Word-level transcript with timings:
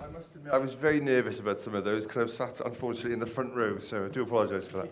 I, 0.00 0.04
I 0.04 0.08
must 0.08 0.34
admit, 0.34 0.52
I 0.52 0.58
was 0.58 0.74
very 0.74 1.00
nervous 1.00 1.40
about 1.40 1.60
some 1.60 1.74
of 1.74 1.84
those 1.84 2.02
because 2.02 2.16
I 2.16 2.22
was 2.22 2.36
sat, 2.36 2.60
unfortunately, 2.66 3.12
in 3.12 3.18
the 3.18 3.26
front 3.26 3.54
row, 3.54 3.78
so 3.78 4.06
I 4.06 4.08
do 4.08 4.22
apologise 4.22 4.66
for 4.66 4.78
that. 4.78 4.90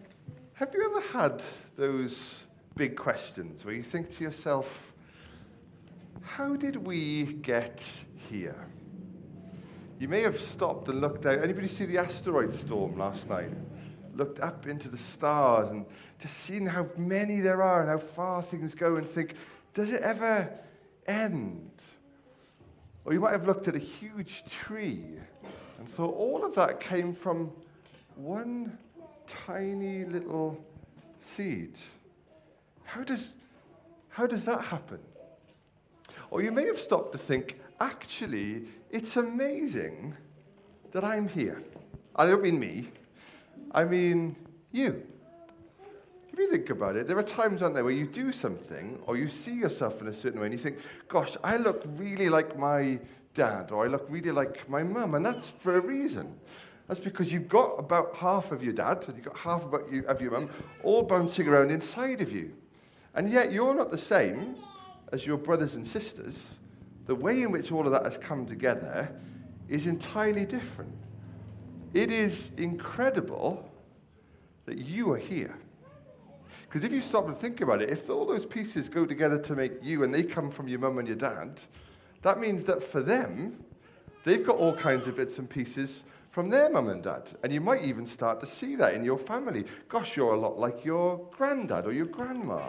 Have 0.54 0.70
you 0.74 0.84
ever 0.84 1.00
had 1.08 1.42
those 1.76 2.46
big 2.74 2.96
questions 2.96 3.64
where 3.64 3.74
you 3.74 3.82
think 3.82 4.16
to 4.16 4.24
yourself, 4.24 4.92
how 6.22 6.56
did 6.56 6.76
we 6.76 7.24
get 7.24 7.82
here? 8.28 8.66
You 9.98 10.08
may 10.08 10.20
have 10.22 10.38
stopped 10.38 10.88
and 10.88 11.00
looked 11.00 11.26
out. 11.26 11.42
Anybody 11.42 11.66
see 11.66 11.84
the 11.84 11.98
asteroid 11.98 12.54
storm 12.54 12.96
last 12.96 13.28
night? 13.28 13.50
Looked 14.14 14.40
up 14.40 14.66
into 14.66 14.88
the 14.88 14.98
stars 14.98 15.70
and 15.70 15.84
just 16.20 16.38
seen 16.38 16.66
how 16.66 16.88
many 16.96 17.40
there 17.40 17.62
are 17.62 17.80
and 17.80 17.88
how 17.88 17.98
far 17.98 18.42
things 18.42 18.74
go 18.74 18.96
and 18.96 19.08
think, 19.08 19.34
does 19.74 19.90
it 19.90 20.02
ever 20.02 20.48
end? 21.06 21.70
Or 23.08 23.14
you 23.14 23.20
might 23.20 23.32
have 23.32 23.46
looked 23.46 23.68
at 23.68 23.74
a 23.74 23.78
huge 23.78 24.44
tree 24.50 25.02
and 25.78 25.88
thought 25.88 26.14
all 26.14 26.44
of 26.44 26.54
that 26.56 26.78
came 26.78 27.14
from 27.14 27.50
one 28.16 28.76
tiny 29.26 30.04
little 30.04 30.62
seed. 31.18 31.78
How 32.84 33.02
does, 33.02 33.32
how 34.10 34.26
does 34.26 34.44
that 34.44 34.60
happen? 34.60 34.98
Or 36.30 36.42
you 36.42 36.52
may 36.52 36.66
have 36.66 36.78
stopped 36.78 37.12
to 37.12 37.18
think, 37.18 37.58
actually, 37.80 38.64
it's 38.90 39.16
amazing 39.16 40.14
that 40.92 41.02
I'm 41.02 41.26
here. 41.28 41.62
I 42.14 42.26
don't 42.26 42.42
mean 42.42 42.60
me, 42.60 42.88
I 43.70 43.84
mean 43.84 44.36
you. 44.70 45.02
If 46.38 46.42
you 46.42 46.50
think 46.52 46.70
about 46.70 46.94
it, 46.94 47.08
there 47.08 47.18
are 47.18 47.24
times, 47.24 47.62
aren't 47.62 47.74
there, 47.74 47.82
where 47.82 47.92
you 47.92 48.06
do 48.06 48.30
something 48.30 49.02
or 49.08 49.16
you 49.16 49.26
see 49.26 49.54
yourself 49.54 50.00
in 50.00 50.06
a 50.06 50.14
certain 50.14 50.38
way 50.38 50.46
and 50.46 50.52
you 50.52 50.58
think, 50.58 50.78
gosh, 51.08 51.36
I 51.42 51.56
look 51.56 51.82
really 51.96 52.28
like 52.28 52.56
my 52.56 53.00
dad 53.34 53.72
or 53.72 53.84
I 53.84 53.88
look 53.88 54.06
really 54.08 54.30
like 54.30 54.68
my 54.70 54.84
mum, 54.84 55.16
and 55.16 55.26
that's 55.26 55.48
for 55.48 55.78
a 55.78 55.80
reason. 55.80 56.32
That's 56.86 57.00
because 57.00 57.32
you've 57.32 57.48
got 57.48 57.80
about 57.80 58.14
half 58.14 58.52
of 58.52 58.62
your 58.62 58.72
dad 58.72 59.04
and 59.08 59.16
you've 59.16 59.24
got 59.24 59.36
half 59.36 59.64
about 59.64 59.90
you, 59.90 60.06
of 60.06 60.22
your 60.22 60.30
mum 60.30 60.48
all 60.84 61.02
bouncing 61.02 61.48
around 61.48 61.72
inside 61.72 62.20
of 62.20 62.30
you. 62.30 62.52
And 63.16 63.28
yet 63.28 63.50
you're 63.50 63.74
not 63.74 63.90
the 63.90 63.98
same 63.98 64.54
as 65.10 65.26
your 65.26 65.38
brothers 65.38 65.74
and 65.74 65.84
sisters. 65.84 66.36
The 67.06 67.16
way 67.16 67.42
in 67.42 67.50
which 67.50 67.72
all 67.72 67.84
of 67.84 67.90
that 67.90 68.04
has 68.04 68.16
come 68.16 68.46
together 68.46 69.10
is 69.68 69.88
entirely 69.88 70.46
different. 70.46 70.94
It 71.94 72.12
is 72.12 72.50
incredible 72.56 73.68
that 74.66 74.78
you 74.78 75.10
are 75.10 75.18
here. 75.18 75.58
Because 76.68 76.84
if 76.84 76.92
you 76.92 77.00
stop 77.00 77.26
and 77.26 77.36
think 77.36 77.62
about 77.62 77.80
it, 77.80 77.88
if 77.88 78.10
all 78.10 78.26
those 78.26 78.44
pieces 78.44 78.88
go 78.90 79.06
together 79.06 79.38
to 79.38 79.54
make 79.54 79.72
you 79.82 80.02
and 80.02 80.12
they 80.12 80.22
come 80.22 80.50
from 80.50 80.68
your 80.68 80.78
mum 80.80 80.98
and 80.98 81.08
your 81.08 81.16
dad, 81.16 81.60
that 82.22 82.38
means 82.38 82.62
that 82.64 82.82
for 82.82 83.00
them, 83.00 83.64
they've 84.24 84.44
got 84.44 84.56
all 84.56 84.74
kinds 84.74 85.06
of 85.06 85.16
bits 85.16 85.38
and 85.38 85.48
pieces 85.48 86.04
from 86.30 86.50
their 86.50 86.68
mum 86.68 86.88
and 86.88 87.02
dad. 87.02 87.22
And 87.42 87.52
you 87.52 87.62
might 87.62 87.82
even 87.84 88.04
start 88.04 88.38
to 88.40 88.46
see 88.46 88.76
that 88.76 88.92
in 88.92 89.02
your 89.02 89.18
family. 89.18 89.64
Gosh, 89.88 90.14
you're 90.14 90.34
a 90.34 90.38
lot 90.38 90.58
like 90.58 90.84
your 90.84 91.26
granddad 91.30 91.86
or 91.86 91.92
your 91.92 92.06
grandma. 92.06 92.68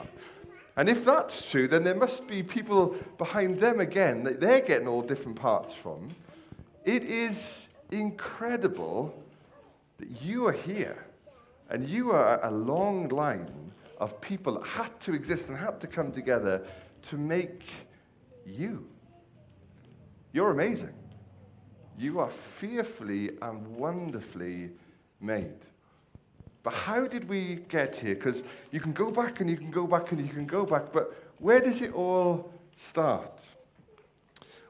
And 0.77 0.87
if 0.87 1.03
that's 1.03 1.51
true, 1.51 1.67
then 1.67 1.83
there 1.83 1.95
must 1.95 2.25
be 2.25 2.41
people 2.41 2.95
behind 3.17 3.59
them 3.59 3.81
again 3.81 4.23
that 4.23 4.39
they're 4.39 4.61
getting 4.61 4.87
all 4.87 5.01
different 5.01 5.37
parts 5.37 5.73
from. 5.73 6.07
It 6.85 7.03
is 7.03 7.67
incredible 7.91 9.13
that 9.97 10.21
you 10.21 10.47
are 10.47 10.53
here 10.53 11.05
and 11.69 11.87
you 11.87 12.11
are 12.11 12.39
a 12.45 12.51
long 12.51 13.09
line 13.09 13.68
of 13.99 14.19
people 14.21 14.59
that 14.59 14.67
had 14.67 14.99
to 15.01 15.13
exist 15.13 15.49
and 15.49 15.57
had 15.57 15.79
to 15.81 15.87
come 15.87 16.11
together 16.11 16.65
to 17.03 17.17
make 17.17 17.63
you. 18.45 18.87
You're 20.31 20.51
amazing. 20.51 20.93
You 21.97 22.19
are 22.19 22.29
fearfully 22.57 23.31
and 23.41 23.67
wonderfully 23.67 24.71
made. 25.19 25.65
But 26.63 26.73
how 26.73 27.07
did 27.07 27.27
we 27.27 27.55
get 27.67 27.95
here? 27.95 28.15
Because 28.15 28.43
you 28.71 28.79
can 28.79 28.93
go 28.93 29.11
back 29.11 29.41
and 29.41 29.49
you 29.49 29.57
can 29.57 29.71
go 29.71 29.87
back 29.87 30.11
and 30.11 30.21
you 30.21 30.31
can 30.31 30.45
go 30.45 30.65
back, 30.65 30.91
but 30.93 31.11
where 31.39 31.59
does 31.59 31.81
it 31.81 31.93
all 31.93 32.51
start? 32.75 33.39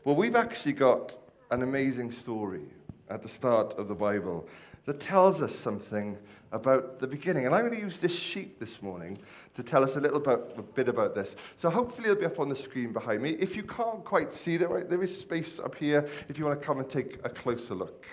Well, 0.04 0.16
we've 0.16 0.36
actually 0.36 0.74
got 0.74 1.16
an 1.52 1.64
amazing 1.64 2.12
story 2.12 2.66
at 3.10 3.22
the 3.22 3.28
start 3.28 3.78
of 3.78 3.88
the 3.88 3.96
Bible 3.96 4.48
that 4.90 5.00
tells 5.00 5.40
us 5.40 5.54
something 5.54 6.18
about 6.52 7.00
the 7.00 7.06
beginning. 7.06 7.46
And 7.46 7.54
I'm 7.54 7.62
going 7.62 7.80
to 7.80 7.80
use 7.80 8.00
this 8.00 8.16
sheet 8.16 8.60
this 8.60 8.82
morning 8.82 9.20
to 9.54 9.62
tell 9.62 9.84
us 9.84 9.96
a 9.98 10.00
little 10.00 10.28
a 10.28 10.64
bit 10.64 10.90
about 10.90 11.14
this. 11.14 11.36
So 11.58 11.70
hopefully 11.70 12.10
it'll 12.10 12.20
be 12.20 12.26
up 12.26 12.40
on 12.40 12.50
the 12.50 12.56
screen 12.56 12.92
behind 12.92 13.22
me. 13.22 13.34
If 13.40 13.56
you 13.56 13.62
can't 13.62 14.04
quite 14.04 14.34
see 14.34 14.58
there, 14.58 14.84
there 14.86 15.04
is 15.04 15.16
space 15.16 15.60
up 15.60 15.76
here 15.76 16.10
if 16.28 16.40
you 16.40 16.46
want 16.46 16.60
to 16.60 16.66
come 16.66 16.80
and 16.80 16.90
take 16.90 17.20
a 17.24 17.30
closer 17.30 17.76
look. 17.76 18.08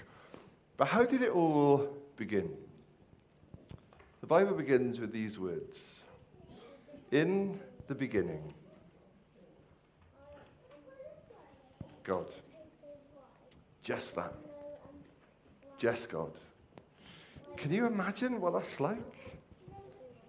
But 0.76 0.88
how 0.88 1.06
did 1.06 1.22
it 1.22 1.30
all 1.30 1.96
begin? 2.18 2.50
The 4.20 4.26
Bible 4.26 4.52
begins 4.52 5.00
with 5.00 5.14
these 5.14 5.38
words 5.38 5.78
In 7.10 7.58
the 7.88 7.94
beginning, 7.94 8.52
God. 12.04 12.26
Just 13.82 14.14
that. 14.16 14.34
Just 15.78 16.10
God. 16.10 16.32
Can 17.56 17.72
you 17.72 17.86
imagine 17.86 18.40
what 18.40 18.52
that's 18.52 18.80
like? 18.80 18.98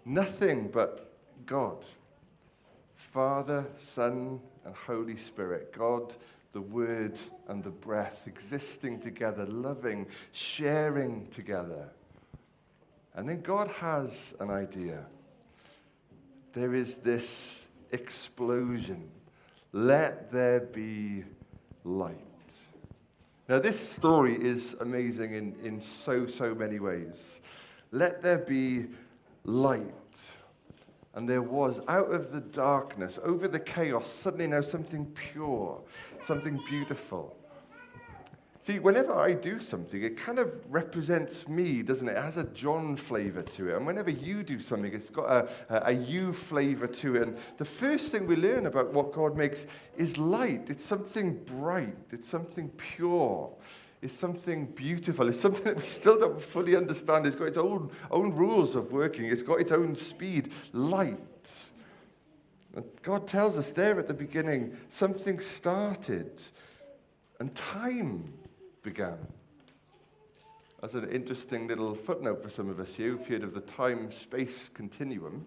Nothing 0.05 0.69
but 0.69 1.13
God. 1.45 1.83
Father, 2.95 3.65
Son, 3.77 4.39
and 4.65 4.75
Holy 4.75 5.17
Spirit. 5.17 5.73
God, 5.73 6.15
the 6.53 6.61
Word, 6.61 7.17
and 7.47 7.63
the 7.63 7.69
breath 7.69 8.23
existing 8.27 9.01
together, 9.01 9.45
loving, 9.45 10.07
sharing 10.31 11.27
together. 11.27 11.89
And 13.15 13.27
then 13.27 13.41
God 13.41 13.67
has 13.69 14.33
an 14.39 14.49
idea. 14.49 15.03
There 16.53 16.75
is 16.75 16.95
this 16.95 17.65
explosion. 17.91 19.09
Let 19.73 20.31
there 20.31 20.61
be 20.61 21.23
light. 21.83 22.36
Now, 23.49 23.59
this 23.59 23.79
story 23.79 24.35
is 24.35 24.75
amazing 24.81 25.33
in, 25.33 25.55
in 25.63 25.79
so, 25.79 26.27
so 26.27 26.53
many 26.53 26.79
ways. 26.79 27.39
Let 27.91 28.21
there 28.21 28.39
be 28.39 28.87
light. 29.45 29.83
And 31.13 31.27
there 31.27 31.41
was, 31.41 31.79
out 31.87 32.11
of 32.11 32.31
the 32.31 32.41
darkness, 32.41 33.17
over 33.23 33.47
the 33.47 33.59
chaos, 33.59 34.07
suddenly 34.07 34.47
now 34.47 34.61
something 34.61 35.05
pure, 35.15 35.81
something 36.21 36.59
beautiful. 36.67 37.35
See, 38.67 38.79
whenever 38.79 39.15
I 39.15 39.31
do 39.31 39.61
something, 39.61 40.03
it 40.03 40.17
kind 40.17 40.39
of 40.39 40.51
represents 40.67 41.47
me, 41.47 41.81
doesn't 41.81 42.09
it? 42.09 42.17
It 42.17 42.21
has 42.21 42.35
a 42.35 42.43
John 42.43 42.97
flavor 42.97 43.41
to 43.41 43.69
it. 43.69 43.77
And 43.77 43.87
whenever 43.87 44.09
you 44.09 44.43
do 44.43 44.59
something, 44.59 44.93
it's 44.93 45.09
got 45.09 45.31
a, 45.31 45.49
a, 45.69 45.91
a 45.91 45.91
you 45.93 46.33
flavor 46.33 46.85
to 46.85 47.15
it. 47.15 47.21
And 47.29 47.37
the 47.55 47.63
first 47.63 48.11
thing 48.11 48.27
we 48.27 48.35
learn 48.35 48.65
about 48.65 48.91
what 48.91 49.13
God 49.13 49.37
makes 49.37 49.67
is 49.95 50.17
light. 50.17 50.69
It's 50.69 50.83
something 50.83 51.41
bright, 51.45 51.95
it's 52.11 52.27
something 52.27 52.67
pure, 52.71 53.49
it's 54.01 54.13
something 54.13 54.65
beautiful, 54.65 55.29
it's 55.29 55.39
something 55.39 55.63
that 55.63 55.77
we 55.77 55.87
still 55.87 56.19
don't 56.19 56.41
fully 56.41 56.75
understand. 56.75 57.25
It's 57.25 57.37
got 57.37 57.45
its 57.45 57.57
own, 57.57 57.89
own 58.11 58.33
rules 58.33 58.75
of 58.75 58.91
working, 58.91 59.27
it's 59.27 59.43
got 59.43 59.61
its 59.61 59.71
own 59.71 59.95
speed. 59.95 60.51
Light. 60.73 61.71
And 62.75 62.83
God 63.01 63.27
tells 63.27 63.57
us 63.57 63.71
there 63.71 63.97
at 63.97 64.09
the 64.09 64.13
beginning 64.13 64.75
something 64.89 65.39
started 65.39 66.41
and 67.39 67.55
time 67.55 68.33
began. 68.87 69.17
As 70.81 70.95
an 70.95 71.09
interesting 71.09 71.67
little 71.67 71.93
footnote 71.93 72.41
for 72.41 72.47
some 72.47 72.69
of 72.69 72.79
us 72.79 72.95
here 72.95 73.09
who've 73.09 73.27
heard 73.27 73.43
of 73.43 73.53
the 73.53 73.59
time 73.59 74.09
space 74.13 74.69
continuum, 74.73 75.45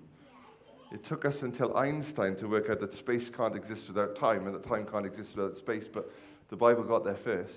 it 0.93 1.03
took 1.03 1.25
us 1.25 1.41
until 1.41 1.75
Einstein 1.75 2.37
to 2.37 2.49
work 2.49 2.69
out 2.69 2.81
that 2.81 2.93
space 2.93 3.31
can't 3.31 3.57
exist 3.57 3.89
without 3.89 4.15
time 4.15 4.47
and 4.47 4.55
that 4.55 4.63
time 4.63 4.85
can't 4.85 5.07
exist 5.07 5.37
without 5.37 5.57
space, 5.57 5.89
but 5.89 6.13
the 6.51 6.57
Bible 6.57 6.83
got 6.83 7.03
there 7.03 7.15
first. 7.15 7.55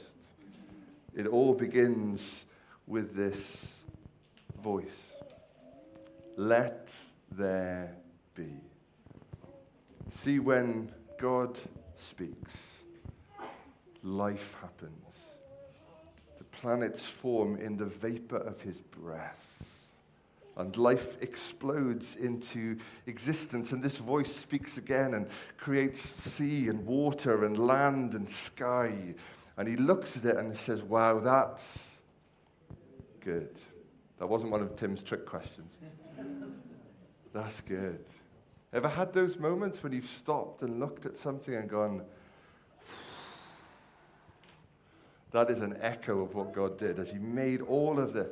It 1.17 1.27
all 1.27 1.53
begins 1.53 2.45
with 2.87 3.13
this 3.13 3.81
voice 4.63 5.01
Let 6.37 6.93
there 7.29 7.93
be. 8.35 8.53
See, 10.21 10.39
when 10.39 10.93
God 11.19 11.59
speaks, 11.97 12.55
life 14.01 14.55
happens 14.61 15.32
planets 16.63 17.03
form 17.03 17.57
in 17.57 17.75
the 17.75 17.85
vapor 17.85 18.37
of 18.37 18.61
his 18.61 18.79
breath. 18.79 19.65
And 20.55 20.77
life 20.77 21.17
explodes 21.21 22.15
into 22.15 22.77
existence. 23.05 23.73
And 23.73 23.83
this 23.83 23.97
voice 23.97 24.33
speaks 24.33 24.77
again 24.77 25.13
and 25.13 25.27
creates 25.57 25.99
sea 25.99 26.69
and 26.69 26.85
water 26.85 27.43
and 27.43 27.57
land 27.57 28.13
and 28.13 28.29
sky. 28.29 29.13
And 29.57 29.67
he 29.67 29.75
looks 29.75 30.15
at 30.15 30.23
it 30.23 30.37
and 30.37 30.55
says, 30.55 30.83
Wow, 30.83 31.19
that's 31.19 31.79
good. 33.19 33.59
That 34.19 34.27
wasn't 34.27 34.51
one 34.53 34.61
of 34.61 34.73
Tim's 34.77 35.03
trick 35.03 35.25
questions. 35.25 35.73
that's 37.33 37.59
good. 37.59 38.05
Ever 38.71 38.87
had 38.87 39.11
those 39.11 39.37
moments 39.37 39.83
when 39.83 39.91
you've 39.91 40.07
stopped 40.07 40.61
and 40.61 40.79
looked 40.79 41.05
at 41.05 41.17
something 41.17 41.55
and 41.55 41.69
gone, 41.69 42.03
that 45.33 45.49
is 45.49 45.61
an 45.61 45.75
echo 45.81 46.23
of 46.23 46.35
what 46.35 46.53
God 46.53 46.77
did 46.77 46.99
as 46.99 47.11
He 47.11 47.17
made 47.17 47.61
all 47.61 47.99
of 47.99 48.13
the. 48.13 48.29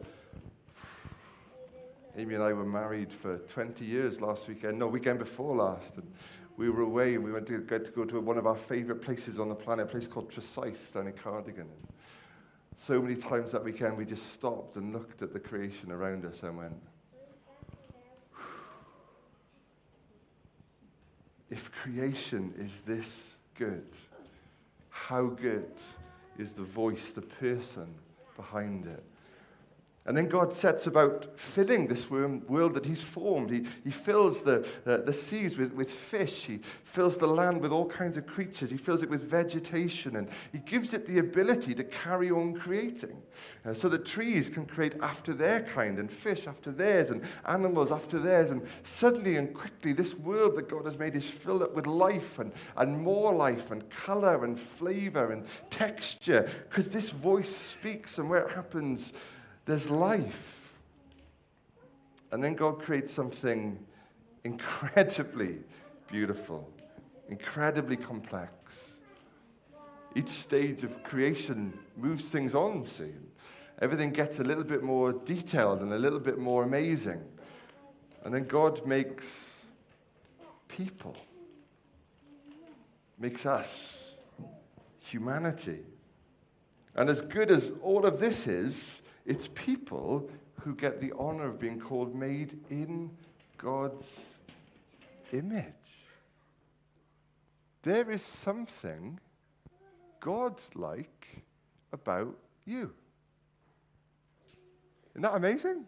Amy 2.16 2.36
and 2.36 2.44
I 2.44 2.54
were 2.54 2.66
married 2.66 3.12
for 3.12 3.38
20 3.38 3.84
years 3.84 4.22
last 4.22 4.48
weekend. 4.48 4.78
No, 4.78 4.88
weekend 4.88 5.20
before 5.20 5.56
last. 5.56 5.96
And 5.96 6.10
we 6.58 6.70
were 6.70 6.84
away 6.84 7.16
and 7.16 7.24
we 7.24 7.32
went 7.32 7.48
to 7.48 7.60
get 7.60 7.86
to 7.86 7.92
go 7.92 8.06
to 8.06 8.20
one 8.20 8.38
of 8.38 8.46
our 8.46 8.56
favorite 8.56 9.02
places 9.02 9.40
on 9.40 9.50
the 9.50 9.56
planet, 9.56 9.88
a 9.88 9.90
place 9.90 10.08
called 10.08 10.32
Tresaith 10.32 10.94
down 10.94 11.08
in 11.08 11.14
Cardigan. 11.14 11.68
So 12.76 13.02
many 13.02 13.16
times 13.16 13.52
that 13.52 13.64
weekend 13.64 13.98
we 13.98 14.06
just 14.06 14.34
stopped 14.34 14.76
and 14.76 14.94
looked 14.94 15.22
at 15.22 15.34
the 15.34 15.40
creation 15.40 15.92
around 15.92 16.26
us 16.26 16.44
and 16.44 16.58
went, 16.58 16.74
if 21.50 21.72
creation 21.72 22.54
is 22.60 22.72
this 22.86 23.36
good, 23.56 23.88
how 24.90 25.28
good 25.28 25.72
is 26.42 26.52
the 26.52 26.64
voice, 26.64 27.12
the 27.12 27.22
person 27.22 27.94
behind 28.36 28.88
it? 28.88 29.04
And 30.08 30.18
then 30.18 30.28
God 30.28 30.52
sets 30.52 30.88
about 30.88 31.38
filling 31.38 31.86
this 31.86 32.10
world 32.10 32.74
that 32.74 32.86
He's 32.86 33.04
formed. 33.04 33.52
He, 33.52 33.68
he 33.84 33.92
fills 33.92 34.42
the, 34.42 34.68
uh, 34.88 34.98
the 34.98 35.14
seas 35.14 35.60
with, 35.60 35.74
with 35.74 35.92
fish. 35.92 36.46
He 36.46 36.60
fills 36.84 37.18
the 37.18 37.28
land 37.28 37.62
with 37.62 37.72
all 37.72 37.86
kinds 37.86 38.18
of 38.18 38.26
creatures. 38.26 38.72
He 38.72 38.78
fills 38.78 39.04
it 39.04 39.10
with 39.12 39.30
vegetation. 39.30 40.16
And 40.16 40.28
He 40.52 40.58
gives 40.58 40.96
it 40.96 41.06
the 41.06 41.20
ability 41.20 41.76
to 41.76 41.84
carry 41.84 42.32
on 42.32 42.56
creating. 42.56 43.22
Uh, 43.64 43.76
so 43.76 43.88
that 43.90 44.04
trees 44.04 44.50
can 44.50 44.66
create 44.66 44.96
after 45.02 45.34
their 45.34 45.62
kind, 45.62 46.00
and 46.00 46.12
fish 46.12 46.48
after 46.48 46.72
theirs, 46.72 47.12
and 47.12 47.22
animals 47.46 47.92
after 47.92 48.18
theirs. 48.18 48.50
And 48.50 48.66
suddenly 48.82 49.38
and 49.38 49.54
quickly, 49.54 49.94
this 49.94 50.16
world 50.16 50.56
that 50.56 50.68
God 50.68 50.86
has 50.86 50.98
made 50.98 51.16
is 51.16 51.26
filled 51.26 51.62
up 51.62 51.76
with 51.76 51.86
life 51.86 52.40
and, 52.40 52.52
and 52.78 53.00
more 53.00 53.32
life, 53.36 53.70
and 53.70 53.88
color, 53.92 54.46
and 54.46 54.60
flavor, 54.60 55.32
and 55.32 55.46
texture. 55.70 56.50
Because 56.68 56.90
this 56.90 57.12
voice 57.12 57.56
speaks, 57.56 58.18
and 58.18 58.28
where 58.28 58.48
it 58.48 58.56
happens, 58.56 59.14
there's 59.66 59.90
life. 59.90 60.72
And 62.32 62.44
then 62.44 62.56
God 62.56 62.80
creates 62.80 63.12
something 63.12 63.78
incredibly 64.44 65.58
beautiful, 66.10 66.70
incredibly 67.30 67.98
complex. 67.98 68.52
Each 70.16 70.30
stage 70.30 70.84
of 70.84 71.04
creation 71.04 71.78
moves 71.98 72.26
things 72.26 72.54
on, 72.54 72.86
see. 72.86 73.14
Everything 73.82 74.12
gets 74.12 74.40
a 74.40 74.44
little 74.44 74.64
bit 74.64 74.84
more 74.84 75.12
detailed 75.12 75.82
and 75.82 75.94
a 75.94 75.98
little 75.98 76.20
bit 76.20 76.38
more 76.38 76.64
amazing. 76.64 77.22
And 78.24 78.34
then 78.34 78.46
God 78.46 78.86
makes 78.86 79.64
people, 80.68 81.16
makes 83.18 83.46
us, 83.46 84.14
humanity. 85.00 85.80
And 86.96 87.10
as 87.10 87.22
good 87.22 87.50
as 87.50 87.72
all 87.82 88.06
of 88.06 88.20
this 88.20 88.48
is, 88.48 89.01
it's 89.26 89.48
people 89.54 90.30
who 90.62 90.76
get 90.76 91.00
the 91.02 91.14
honor 91.18 91.48
of 91.48 91.60
being 91.60 91.80
called 91.80 92.16
made 92.16 92.60
in 92.70 93.10
God's 93.58 94.08
image. 95.32 95.66
There 97.84 98.12
is 98.12 98.22
something 98.22 99.20
God-like 100.20 101.44
about 101.92 102.38
you. 102.66 102.92
Isn't 105.12 105.24
that 105.24 105.36
amazing? 105.36 105.86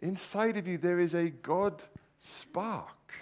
Inside 0.00 0.56
of 0.56 0.66
you, 0.66 0.78
there 0.78 1.00
is 1.00 1.14
a 1.14 1.30
God 1.30 1.82
spark. 2.18 3.12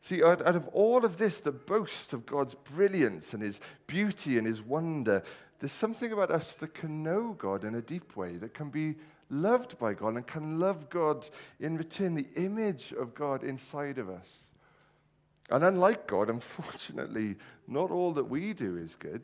See, 0.00 0.22
out, 0.22 0.44
out, 0.44 0.56
of 0.56 0.66
all 0.68 1.04
of 1.04 1.16
this, 1.16 1.40
the 1.40 1.52
boast 1.52 2.12
of 2.12 2.26
God's 2.26 2.54
brilliance 2.54 3.34
and 3.34 3.42
his 3.42 3.60
beauty 3.86 4.36
and 4.36 4.46
his 4.46 4.60
wonder, 4.60 5.22
there's 5.62 5.70
something 5.70 6.10
about 6.10 6.32
us 6.32 6.56
that 6.56 6.74
can 6.74 7.04
know 7.04 7.36
God 7.38 7.62
in 7.62 7.76
a 7.76 7.80
deep 7.80 8.16
way, 8.16 8.32
that 8.38 8.52
can 8.52 8.68
be 8.68 8.96
loved 9.30 9.78
by 9.78 9.94
God 9.94 10.16
and 10.16 10.26
can 10.26 10.58
love 10.58 10.90
God 10.90 11.24
in 11.60 11.78
return, 11.78 12.16
the 12.16 12.26
image 12.34 12.92
of 12.98 13.14
God 13.14 13.44
inside 13.44 13.98
of 13.98 14.10
us. 14.10 14.38
And 15.50 15.62
unlike 15.62 16.08
God, 16.08 16.30
unfortunately, 16.30 17.36
not 17.68 17.92
all 17.92 18.12
that 18.14 18.24
we 18.24 18.52
do 18.54 18.76
is 18.76 18.96
good. 18.96 19.22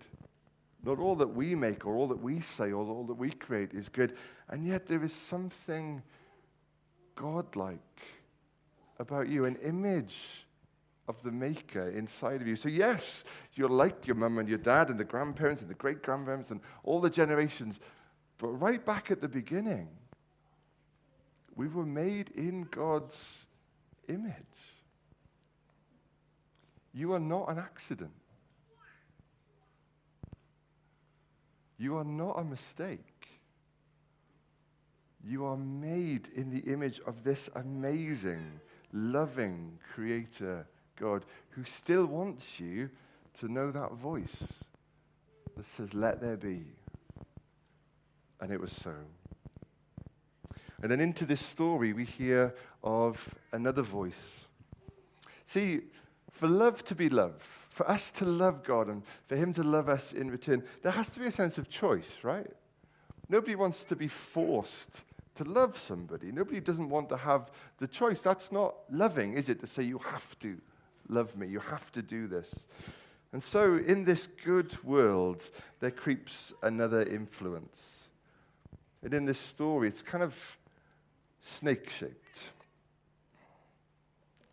Not 0.84 1.00
all 1.00 1.16
that 1.16 1.34
we 1.34 1.56
make 1.56 1.84
or 1.84 1.96
all 1.96 2.06
that 2.06 2.22
we 2.22 2.38
say 2.38 2.70
or 2.70 2.86
all 2.86 3.04
that 3.08 3.14
we 3.14 3.32
create 3.32 3.74
is 3.74 3.88
good. 3.88 4.16
And 4.48 4.64
yet 4.64 4.86
there 4.86 5.02
is 5.02 5.12
something 5.12 6.00
godlike 7.16 7.80
about 9.00 9.26
you, 9.26 9.44
an 9.44 9.56
image 9.56 10.46
of 11.08 11.22
the 11.22 11.32
Maker 11.32 11.88
inside 11.88 12.40
of 12.40 12.46
you. 12.46 12.54
So, 12.54 12.68
yes, 12.68 13.24
you're 13.54 13.68
like 13.68 14.06
your 14.06 14.16
mum 14.16 14.38
and 14.38 14.48
your 14.48 14.58
dad 14.58 14.90
and 14.90 15.00
the 15.00 15.04
grandparents 15.04 15.62
and 15.62 15.70
the 15.70 15.74
great 15.74 16.02
grandparents 16.02 16.50
and 16.50 16.60
all 16.84 17.00
the 17.00 17.10
generations, 17.10 17.80
but 18.38 18.48
right 18.48 18.84
back 18.84 19.10
at 19.10 19.20
the 19.20 19.28
beginning, 19.28 19.88
we 21.56 21.66
were 21.66 21.86
made 21.86 22.30
in 22.36 22.68
God's 22.70 23.18
image. 24.08 24.34
You 26.94 27.14
are 27.14 27.20
not 27.20 27.50
an 27.50 27.58
accident. 27.58 28.12
You 31.78 31.96
are 31.96 32.04
not 32.04 32.40
a 32.40 32.44
mistake. 32.44 33.28
You 35.24 35.44
are 35.46 35.56
made 35.56 36.28
in 36.34 36.50
the 36.50 36.72
image 36.72 37.00
of 37.06 37.24
this 37.24 37.48
amazing, 37.54 38.60
loving 38.92 39.78
Creator 39.94 40.66
God 40.98 41.24
who 41.50 41.64
still 41.64 42.06
wants 42.06 42.60
you 42.60 42.90
to 43.40 43.50
know 43.50 43.70
that 43.70 43.92
voice 43.92 44.44
that 45.56 45.66
says, 45.66 45.94
Let 45.94 46.20
there 46.20 46.36
be. 46.36 46.62
And 48.40 48.52
it 48.52 48.60
was 48.60 48.72
so. 48.72 48.94
And 50.80 50.90
then 50.90 51.00
into 51.00 51.26
this 51.26 51.44
story, 51.44 51.92
we 51.92 52.04
hear 52.04 52.54
of 52.84 53.28
another 53.52 53.82
voice. 53.82 54.40
See, 55.46 55.80
for 56.30 56.46
love 56.46 56.84
to 56.84 56.94
be 56.94 57.08
love, 57.08 57.34
for 57.70 57.88
us 57.90 58.10
to 58.12 58.24
love 58.24 58.62
God 58.62 58.88
and 58.88 59.02
for 59.26 59.36
Him 59.36 59.52
to 59.54 59.64
love 59.64 59.88
us 59.88 60.12
in 60.12 60.30
return, 60.30 60.62
there 60.82 60.92
has 60.92 61.10
to 61.10 61.20
be 61.20 61.26
a 61.26 61.32
sense 61.32 61.58
of 61.58 61.68
choice, 61.68 62.10
right? 62.22 62.46
Nobody 63.28 63.56
wants 63.56 63.82
to 63.84 63.96
be 63.96 64.08
forced 64.08 65.02
to 65.34 65.44
love 65.44 65.78
somebody. 65.78 66.32
Nobody 66.32 66.60
doesn't 66.60 66.88
want 66.88 67.08
to 67.10 67.16
have 67.16 67.50
the 67.78 67.88
choice. 67.88 68.20
That's 68.20 68.52
not 68.52 68.74
loving, 68.90 69.34
is 69.34 69.48
it? 69.48 69.60
To 69.60 69.66
say 69.66 69.82
you 69.82 69.98
have 69.98 70.38
to 70.40 70.58
love 71.08 71.36
me. 71.36 71.46
You 71.46 71.60
have 71.60 71.90
to 71.92 72.02
do 72.02 72.26
this. 72.26 72.54
And 73.32 73.42
so, 73.42 73.76
in 73.76 74.04
this 74.04 74.26
good 74.44 74.82
world, 74.82 75.42
there 75.80 75.90
creeps 75.90 76.52
another 76.62 77.02
influence. 77.02 78.08
And 79.02 79.12
in 79.12 79.26
this 79.26 79.38
story, 79.38 79.88
it's 79.88 80.02
kind 80.02 80.24
of 80.24 80.34
snake 81.40 81.90
shaped, 81.90 82.48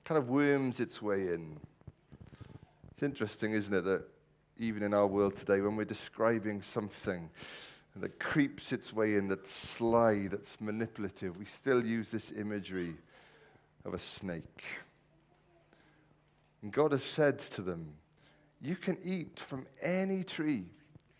kind 0.03 0.17
of 0.17 0.29
worms 0.29 0.79
its 0.79 1.01
way 1.01 1.33
in. 1.33 1.57
It's 2.91 3.03
interesting, 3.03 3.53
isn't 3.53 3.73
it, 3.73 3.83
that 3.85 4.03
even 4.57 4.83
in 4.83 4.93
our 4.93 5.07
world 5.07 5.35
today, 5.35 5.61
when 5.61 5.75
we're 5.75 5.85
describing 5.85 6.61
something 6.61 7.29
that 7.97 8.19
creeps 8.19 8.71
its 8.71 8.93
way 8.93 9.15
in, 9.15 9.27
that's 9.27 9.51
sly, 9.51 10.27
that's 10.27 10.59
manipulative, 10.59 11.37
we 11.37 11.45
still 11.45 11.85
use 11.85 12.09
this 12.09 12.31
imagery 12.31 12.95
of 13.85 13.93
a 13.93 13.99
snake. 13.99 14.63
And 16.65 16.73
God 16.73 16.93
has 16.93 17.03
said 17.03 17.37
to 17.51 17.61
them, 17.61 17.93
You 18.59 18.75
can 18.75 18.97
eat 19.03 19.39
from 19.39 19.67
any 19.83 20.23
tree 20.23 20.65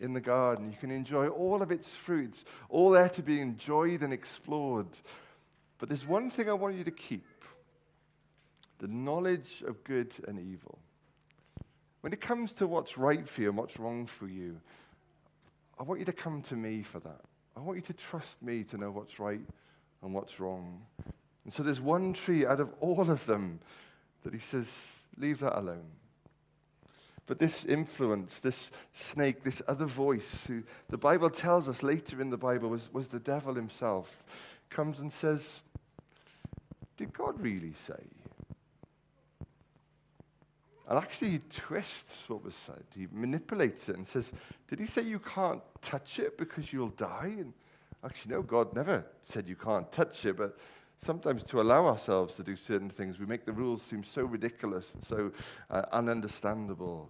in 0.00 0.12
the 0.12 0.20
garden. 0.20 0.72
You 0.72 0.76
can 0.76 0.90
enjoy 0.90 1.28
all 1.28 1.62
of 1.62 1.70
its 1.70 1.88
fruits, 1.88 2.44
all 2.68 2.90
there 2.90 3.08
to 3.10 3.22
be 3.22 3.40
enjoyed 3.40 4.02
and 4.02 4.12
explored. 4.12 4.88
But 5.78 5.88
there's 5.88 6.04
one 6.04 6.30
thing 6.30 6.50
I 6.50 6.54
want 6.54 6.74
you 6.74 6.82
to 6.82 6.90
keep 6.90 7.24
the 8.78 8.88
knowledge 8.88 9.62
of 9.64 9.84
good 9.84 10.12
and 10.26 10.40
evil. 10.40 10.80
When 12.00 12.12
it 12.12 12.20
comes 12.20 12.52
to 12.54 12.66
what's 12.66 12.98
right 12.98 13.28
for 13.28 13.42
you 13.42 13.50
and 13.50 13.56
what's 13.56 13.78
wrong 13.78 14.06
for 14.06 14.26
you, 14.26 14.60
I 15.78 15.84
want 15.84 16.00
you 16.00 16.06
to 16.06 16.12
come 16.12 16.42
to 16.42 16.56
me 16.56 16.82
for 16.82 16.98
that. 16.98 17.20
I 17.56 17.60
want 17.60 17.76
you 17.76 17.82
to 17.82 17.92
trust 17.92 18.42
me 18.42 18.64
to 18.64 18.78
know 18.78 18.90
what's 18.90 19.20
right 19.20 19.46
and 20.02 20.12
what's 20.12 20.40
wrong. 20.40 20.82
And 21.44 21.52
so 21.52 21.62
there's 21.62 21.80
one 21.80 22.14
tree 22.14 22.44
out 22.44 22.58
of 22.58 22.74
all 22.80 23.12
of 23.12 23.24
them 23.26 23.60
that 24.24 24.34
he 24.34 24.40
says, 24.40 24.96
leave 25.18 25.40
that 25.40 25.58
alone. 25.58 25.86
But 27.26 27.38
this 27.40 27.64
influence, 27.64 28.38
this 28.38 28.70
snake, 28.92 29.42
this 29.42 29.60
other 29.66 29.86
voice, 29.86 30.46
who 30.46 30.62
the 30.88 30.98
Bible 30.98 31.28
tells 31.28 31.68
us 31.68 31.82
later 31.82 32.20
in 32.20 32.30
the 32.30 32.36
Bible 32.36 32.68
was, 32.68 32.88
was 32.92 33.08
the 33.08 33.18
devil 33.18 33.54
himself, 33.54 34.22
comes 34.70 35.00
and 35.00 35.12
says, 35.12 35.64
Did 36.96 37.12
God 37.12 37.40
really 37.40 37.74
say? 37.86 38.02
And 40.88 40.98
actually, 40.98 41.30
he 41.30 41.40
twists 41.50 42.28
what 42.28 42.44
was 42.44 42.54
said. 42.54 42.84
He 42.94 43.08
manipulates 43.10 43.88
it 43.88 43.96
and 43.96 44.06
says, 44.06 44.32
Did 44.68 44.78
he 44.78 44.86
say 44.86 45.02
you 45.02 45.18
can't 45.18 45.62
touch 45.82 46.20
it 46.20 46.38
because 46.38 46.72
you'll 46.72 46.90
die? 46.90 47.34
And 47.38 47.52
actually, 48.04 48.34
no, 48.34 48.42
God 48.42 48.72
never 48.72 49.04
said 49.24 49.48
you 49.48 49.56
can't 49.56 49.90
touch 49.90 50.24
it, 50.24 50.36
but 50.36 50.56
sometimes 50.98 51.44
to 51.44 51.60
allow 51.60 51.86
ourselves 51.86 52.34
to 52.36 52.42
do 52.42 52.56
certain 52.56 52.90
things, 52.90 53.18
we 53.18 53.26
make 53.26 53.44
the 53.44 53.52
rules 53.52 53.82
seem 53.82 54.04
so 54.04 54.24
ridiculous 54.24 54.92
so 55.08 55.32
uh, 55.70 55.82
ununderstandable. 55.92 57.06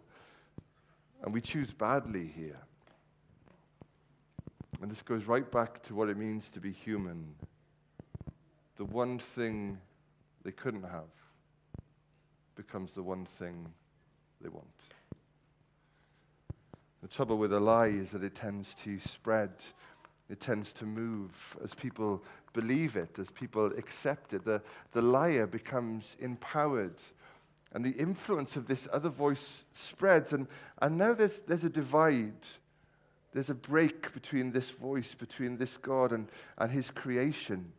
And 1.23 1.33
we 1.33 1.41
choose 1.41 1.73
badly 1.73 2.33
here. 2.37 2.59
And 4.83 4.91
this 4.91 5.03
goes 5.03 5.25
right 5.25 5.51
back 5.51 5.83
to 5.85 5.95
what 5.95 6.09
it 6.09 6.17
means 6.17 6.51
to 6.51 6.61
be 6.61 6.71
human. 6.71 7.35
The 8.77 8.85
one 8.85 9.19
thing 9.19 9.79
they 10.45 10.53
couldn't 10.53 10.83
have 10.83 11.09
becomes 12.57 12.93
the 12.93 13.03
one 13.03 13.25
thing 13.25 13.67
they 14.41 14.49
want. 14.49 14.67
The 17.03 17.09
trouble 17.09 17.39
with 17.39 17.53
a 17.53 17.61
lie 17.61 17.89
is 17.89 18.11
that 18.11 18.25
it 18.25 18.35
tends 18.35 18.75
to 18.83 18.99
spread, 18.99 19.51
it 20.29 20.41
tends 20.41 20.73
to 20.73 20.85
move 20.85 21.31
as 21.63 21.75
people 21.75 22.23
believe 22.53 22.97
it, 22.97 23.19
as 23.19 23.31
people 23.31 23.67
accept 23.79 24.33
it. 24.33 24.45
The, 24.45 24.61
the 24.93 25.03
liar 25.03 25.47
becomes 25.47 26.17
empowered. 26.21 27.01
And 27.73 27.85
the 27.85 27.93
influence 27.93 28.57
of 28.57 28.67
this 28.67 28.89
other 28.93 29.09
voice 29.09 29.65
spreads. 29.73 30.33
And, 30.33 30.47
and 30.81 30.97
now 30.97 31.15
there's, 31.15 31.41
there's 31.41 31.65
a 31.65 31.71
divide. 31.71 32.47
There's 33.33 33.51
a 33.51 33.55
break 33.55 34.13
between 34.15 34.51
this 34.51 34.71
voice, 34.71 35.15
between 35.15 35.57
this 35.59 35.77
God 35.77 36.13
and, 36.13 36.29
and 36.59 36.71
his 36.71 36.91
creation. 36.91 37.73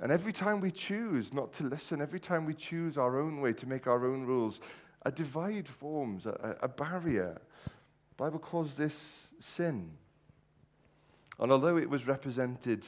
And 0.00 0.10
every 0.10 0.32
time 0.32 0.60
we 0.60 0.70
choose 0.70 1.32
not 1.32 1.52
to 1.54 1.64
listen, 1.64 2.00
every 2.00 2.20
time 2.20 2.44
we 2.44 2.54
choose 2.54 2.98
our 2.98 3.20
own 3.20 3.40
way 3.40 3.52
to 3.52 3.68
make 3.68 3.86
our 3.86 4.06
own 4.06 4.24
rules, 4.24 4.60
a 5.04 5.12
divide 5.12 5.68
forms, 5.68 6.26
a, 6.26 6.56
a 6.62 6.68
barrier. 6.68 7.40
The 7.64 8.14
Bible 8.16 8.38
calls 8.38 8.74
this 8.74 9.28
sin. 9.40 9.90
And 11.38 11.50
although 11.50 11.76
it 11.76 11.88
was 11.88 12.06
represented 12.06 12.86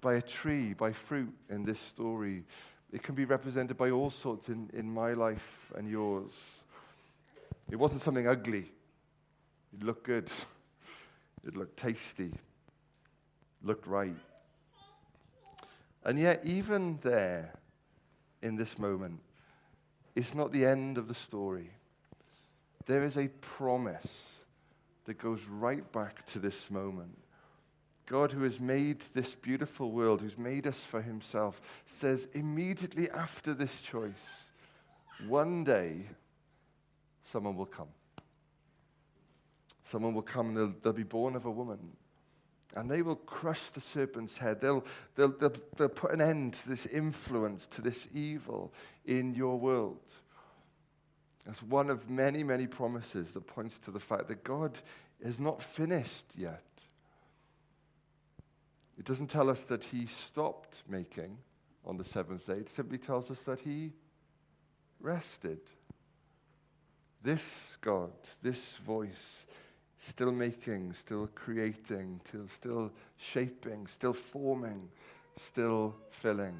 by 0.00 0.14
a 0.14 0.22
tree, 0.22 0.72
by 0.74 0.92
fruit 0.92 1.32
in 1.50 1.64
this 1.64 1.78
story, 1.78 2.44
it 2.92 3.02
can 3.02 3.14
be 3.14 3.24
represented 3.24 3.76
by 3.76 3.90
all 3.90 4.10
sorts 4.10 4.48
in, 4.48 4.70
in 4.72 4.92
my 4.92 5.12
life 5.12 5.72
and 5.76 5.88
yours. 5.88 6.32
It 7.70 7.76
wasn't 7.76 8.02
something 8.02 8.28
ugly. 8.28 8.70
It 9.74 9.82
looked 9.82 10.04
good. 10.04 10.30
It 11.46 11.56
looked 11.56 11.76
tasty. 11.76 12.32
It 12.32 13.66
looked 13.66 13.86
right. 13.86 14.16
And 16.04 16.18
yet, 16.18 16.40
even 16.44 16.98
there, 17.02 17.52
in 18.42 18.56
this 18.56 18.78
moment, 18.78 19.20
it's 20.14 20.34
not 20.34 20.52
the 20.52 20.64
end 20.64 20.98
of 20.98 21.08
the 21.08 21.14
story. 21.14 21.70
There 22.86 23.02
is 23.02 23.16
a 23.16 23.28
promise 23.40 24.42
that 25.04 25.18
goes 25.18 25.42
right 25.44 25.90
back 25.92 26.24
to 26.26 26.38
this 26.38 26.70
moment. 26.70 27.16
God, 28.06 28.32
who 28.32 28.44
has 28.44 28.60
made 28.60 29.00
this 29.14 29.34
beautiful 29.34 29.90
world, 29.90 30.20
who's 30.20 30.38
made 30.38 30.66
us 30.66 30.80
for 30.80 31.02
himself, 31.02 31.60
says 31.86 32.26
immediately 32.34 33.10
after 33.10 33.52
this 33.52 33.80
choice, 33.80 34.50
one 35.26 35.64
day 35.64 36.02
someone 37.22 37.56
will 37.56 37.66
come. 37.66 37.88
Someone 39.84 40.14
will 40.14 40.22
come, 40.22 40.54
they'll, 40.54 40.74
they'll 40.82 40.92
be 40.92 41.02
born 41.02 41.36
of 41.36 41.46
a 41.46 41.50
woman 41.50 41.78
and 42.76 42.90
they 42.90 43.02
will 43.02 43.16
crush 43.16 43.70
the 43.70 43.80
serpent's 43.80 44.36
head. 44.36 44.60
They'll, 44.60 44.84
they'll, 45.14 45.30
they'll, 45.30 45.54
they'll 45.76 45.88
put 45.88 46.12
an 46.12 46.20
end 46.20 46.54
to 46.54 46.68
this 46.68 46.86
influence, 46.86 47.66
to 47.68 47.82
this 47.82 48.06
evil 48.12 48.72
in 49.06 49.34
your 49.34 49.58
world. 49.58 49.98
That's 51.46 51.62
one 51.62 51.88
of 51.88 52.10
many, 52.10 52.42
many 52.42 52.66
promises 52.66 53.32
that 53.32 53.46
points 53.46 53.78
to 53.78 53.90
the 53.90 54.00
fact 54.00 54.28
that 54.28 54.44
God 54.44 54.78
is 55.20 55.40
not 55.40 55.62
finished 55.62 56.26
yet. 56.36 56.62
It 58.98 59.04
doesn't 59.04 59.28
tell 59.28 59.50
us 59.50 59.64
that 59.64 59.82
he 59.82 60.06
stopped 60.06 60.82
making 60.88 61.36
on 61.84 61.96
the 61.96 62.04
seventh 62.04 62.46
day, 62.46 62.54
it 62.54 62.70
simply 62.70 62.98
tells 62.98 63.30
us 63.30 63.40
that 63.42 63.60
he 63.60 63.92
rested. 65.00 65.60
This 67.22 67.76
God, 67.80 68.12
this 68.42 68.76
voice, 68.78 69.46
still 69.98 70.32
making, 70.32 70.92
still 70.94 71.28
creating, 71.34 72.20
still, 72.26 72.48
still 72.48 72.92
shaping, 73.16 73.86
still 73.86 74.12
forming, 74.12 74.88
still 75.36 75.94
filling. 76.10 76.56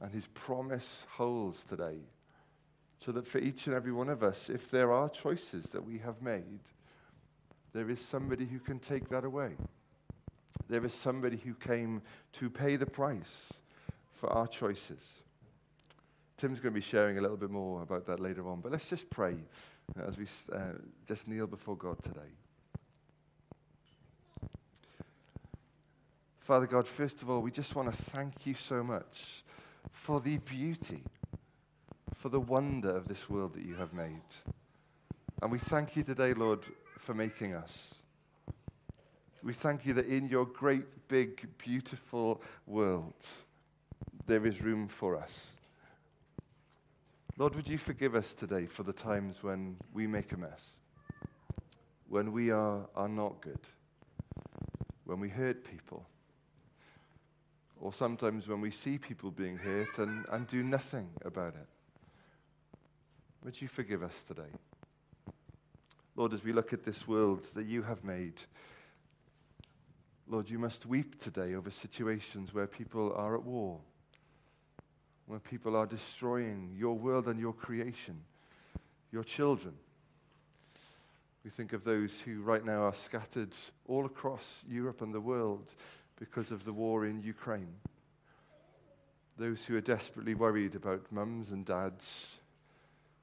And 0.00 0.12
his 0.12 0.26
promise 0.28 1.04
holds 1.08 1.62
today. 1.64 1.98
So 3.04 3.12
that 3.12 3.26
for 3.26 3.38
each 3.38 3.66
and 3.66 3.74
every 3.74 3.92
one 3.92 4.08
of 4.08 4.22
us, 4.22 4.48
if 4.48 4.70
there 4.70 4.92
are 4.92 5.08
choices 5.08 5.64
that 5.66 5.84
we 5.84 5.98
have 5.98 6.20
made, 6.22 6.60
there 7.72 7.90
is 7.90 8.00
somebody 8.00 8.44
who 8.44 8.58
can 8.58 8.78
take 8.78 9.08
that 9.08 9.24
away. 9.24 9.52
There 10.68 10.84
is 10.84 10.94
somebody 10.94 11.36
who 11.36 11.54
came 11.54 12.02
to 12.34 12.50
pay 12.50 12.76
the 12.76 12.86
price 12.86 13.52
for 14.14 14.30
our 14.32 14.46
choices. 14.46 15.02
Tim's 16.36 16.60
going 16.60 16.74
to 16.74 16.80
be 16.80 16.84
sharing 16.84 17.18
a 17.18 17.20
little 17.20 17.36
bit 17.36 17.50
more 17.50 17.82
about 17.82 18.06
that 18.06 18.20
later 18.20 18.48
on, 18.48 18.60
but 18.60 18.72
let's 18.72 18.88
just 18.88 19.08
pray 19.10 19.36
as 20.06 20.16
we 20.16 20.26
uh, 20.52 20.72
just 21.06 21.28
kneel 21.28 21.46
before 21.46 21.76
God 21.76 22.02
today. 22.02 22.20
Father 26.40 26.66
God, 26.66 26.88
first 26.88 27.22
of 27.22 27.30
all, 27.30 27.40
we 27.40 27.52
just 27.52 27.76
want 27.76 27.92
to 27.92 28.02
thank 28.10 28.46
you 28.46 28.54
so 28.54 28.82
much 28.82 29.44
for 29.92 30.20
the 30.20 30.38
beauty, 30.38 31.02
for 32.16 32.28
the 32.28 32.40
wonder 32.40 32.96
of 32.96 33.06
this 33.06 33.30
world 33.30 33.54
that 33.54 33.64
you 33.64 33.76
have 33.76 33.92
made. 33.92 34.20
And 35.40 35.50
we 35.50 35.58
thank 35.58 35.96
you 35.96 36.02
today, 36.02 36.34
Lord, 36.34 36.60
for 36.98 37.14
making 37.14 37.54
us. 37.54 37.94
We 39.42 39.52
thank 39.52 39.84
you 39.84 39.92
that 39.94 40.06
in 40.06 40.28
your 40.28 40.46
great, 40.46 41.08
big, 41.08 41.48
beautiful 41.58 42.40
world, 42.66 43.14
there 44.26 44.46
is 44.46 44.62
room 44.62 44.86
for 44.86 45.16
us. 45.16 45.48
Lord, 47.38 47.56
would 47.56 47.66
you 47.66 47.78
forgive 47.78 48.14
us 48.14 48.34
today 48.34 48.66
for 48.66 48.84
the 48.84 48.92
times 48.92 49.42
when 49.42 49.76
we 49.92 50.06
make 50.06 50.30
a 50.30 50.36
mess, 50.36 50.64
when 52.08 52.30
we 52.30 52.50
are, 52.50 52.82
are 52.94 53.08
not 53.08 53.40
good, 53.40 53.58
when 55.06 55.18
we 55.18 55.28
hurt 55.28 55.64
people, 55.64 56.06
or 57.80 57.92
sometimes 57.92 58.46
when 58.46 58.60
we 58.60 58.70
see 58.70 58.96
people 58.96 59.32
being 59.32 59.56
hurt 59.56 59.98
and, 59.98 60.24
and 60.30 60.46
do 60.46 60.62
nothing 60.62 61.08
about 61.24 61.54
it. 61.54 61.66
Would 63.44 63.60
you 63.60 63.66
forgive 63.66 64.04
us 64.04 64.22
today? 64.22 64.52
Lord, 66.14 66.32
as 66.32 66.44
we 66.44 66.52
look 66.52 66.72
at 66.72 66.84
this 66.84 67.08
world 67.08 67.44
that 67.54 67.66
you 67.66 67.82
have 67.82 68.04
made, 68.04 68.40
Lord, 70.28 70.48
you 70.48 70.58
must 70.58 70.86
weep 70.86 71.20
today 71.20 71.54
over 71.54 71.70
situations 71.70 72.54
where 72.54 72.66
people 72.66 73.12
are 73.14 73.34
at 73.34 73.44
war 73.44 73.80
where 75.26 75.40
people 75.40 75.76
are 75.76 75.86
destroying 75.86 76.74
your 76.76 76.94
world 76.94 77.26
and 77.26 77.40
your 77.40 77.52
creation, 77.52 78.20
your 79.12 79.24
children. 79.24 79.72
We 81.44 81.50
think 81.50 81.72
of 81.72 81.84
those 81.84 82.12
who 82.24 82.42
right 82.42 82.64
now 82.64 82.82
are 82.82 82.94
scattered 82.94 83.52
all 83.88 84.04
across 84.04 84.44
Europe 84.68 85.00
and 85.00 85.14
the 85.14 85.20
world 85.20 85.72
because 86.18 86.50
of 86.50 86.64
the 86.64 86.72
war 86.72 87.06
in 87.06 87.22
Ukraine. 87.22 87.74
Those 89.38 89.64
who 89.64 89.76
are 89.76 89.80
desperately 89.80 90.34
worried 90.34 90.74
about 90.74 91.10
mums 91.10 91.50
and 91.50 91.64
dads, 91.64 92.36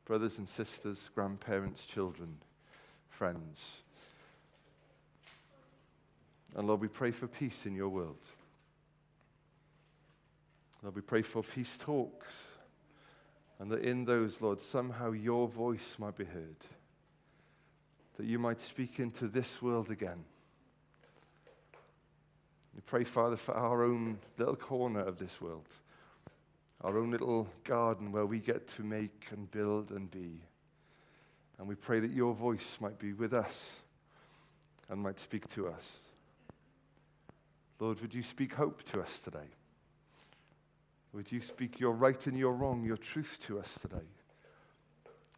brothers 0.06 0.40
and 0.40 0.50
sisters, 0.50 1.12
grandparents, 1.14 1.86
children, 1.86 2.38
friends. 3.10 3.84
And 6.56 6.68
Lord, 6.68 6.82
we 6.82 6.88
pray 6.88 7.12
for 7.12 7.28
peace 7.28 7.66
in 7.66 7.76
your 7.76 7.90
world. 7.90 8.24
Lord, 10.82 10.96
we 10.96 11.02
pray 11.02 11.22
for 11.22 11.44
peace 11.44 11.78
talks, 11.78 12.34
and 13.60 13.70
that 13.72 13.82
in 13.82 14.04
those, 14.06 14.42
Lord, 14.42 14.60
somehow 14.62 15.12
your 15.12 15.48
voice 15.48 15.96
might 16.00 16.18
be 16.18 16.26
heard, 16.26 16.56
that 18.18 18.26
you 18.26 18.40
might 18.40 18.62
speak 18.62 19.00
into 19.00 19.28
this 19.28 19.62
world 19.62 19.92
again. 19.92 20.24
We 22.74 22.82
pray, 22.86 23.04
Father, 23.04 23.36
for 23.36 23.54
our 23.54 23.84
own 23.84 24.20
little 24.38 24.56
corner 24.56 25.02
of 25.02 25.20
this 25.20 25.42
world, 25.42 25.68
our 26.82 26.98
own 26.98 27.12
little 27.12 27.48
garden 27.66 28.12
where 28.12 28.26
we 28.26 28.40
get 28.40 28.70
to 28.70 28.84
make 28.84 29.28
and 29.32 29.52
build 29.52 29.92
and 29.92 30.10
be. 30.10 30.42
And 31.58 31.68
we 31.68 31.76
pray 31.76 32.00
that 32.00 32.12
your 32.12 32.34
voice 32.34 32.78
might 32.80 32.98
be 32.98 33.12
with 33.12 33.34
us 33.34 33.82
and 34.88 35.02
might 35.02 35.20
speak 35.20 35.46
to 35.56 35.68
us. 35.68 36.00
Lord, 37.80 38.02
would 38.02 38.14
you 38.14 38.24
speak 38.24 38.54
hope 38.54 38.84
to 38.92 39.02
us 39.02 39.20
today? 39.24 39.48
Would 41.14 41.32
you 41.32 41.42
speak 41.42 41.80
your 41.80 41.94
right 41.94 42.28
and 42.28 42.38
your 42.38 42.54
wrong, 42.54 42.84
your 42.84 42.98
truth 42.98 43.40
to 43.48 43.60
us 43.60 43.70
today? 43.82 44.06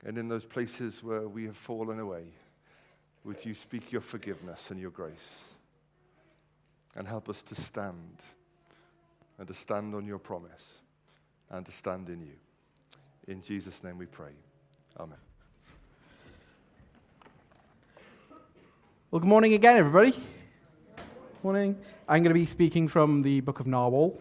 And 0.05 0.17
in 0.17 0.27
those 0.27 0.45
places 0.45 1.03
where 1.03 1.27
we 1.27 1.45
have 1.45 1.55
fallen 1.55 1.99
away, 1.99 2.25
would 3.23 3.45
you 3.45 3.53
speak 3.53 3.91
your 3.91 4.01
forgiveness 4.01 4.71
and 4.71 4.79
your 4.79 4.89
grace? 4.89 5.37
And 6.95 7.07
help 7.07 7.29
us 7.29 7.41
to 7.43 7.55
stand 7.55 8.17
and 9.37 9.47
to 9.47 9.53
stand 9.53 9.95
on 9.95 10.05
your 10.05 10.19
promise 10.19 10.63
and 11.49 11.65
to 11.65 11.71
stand 11.71 12.09
in 12.09 12.21
you. 12.21 12.33
In 13.27 13.41
Jesus' 13.41 13.83
name 13.83 13.97
we 13.97 14.07
pray. 14.07 14.31
Amen. 14.99 15.17
Well, 19.11 19.19
good 19.19 19.27
morning 19.27 19.53
again, 19.53 19.77
everybody. 19.77 20.40
Morning. 21.43 21.75
I'm 22.07 22.21
going 22.21 22.35
to 22.35 22.39
be 22.39 22.45
speaking 22.45 22.87
from 22.87 23.23
the 23.23 23.39
book 23.39 23.59
of 23.59 23.65
Narwhal. 23.65 24.15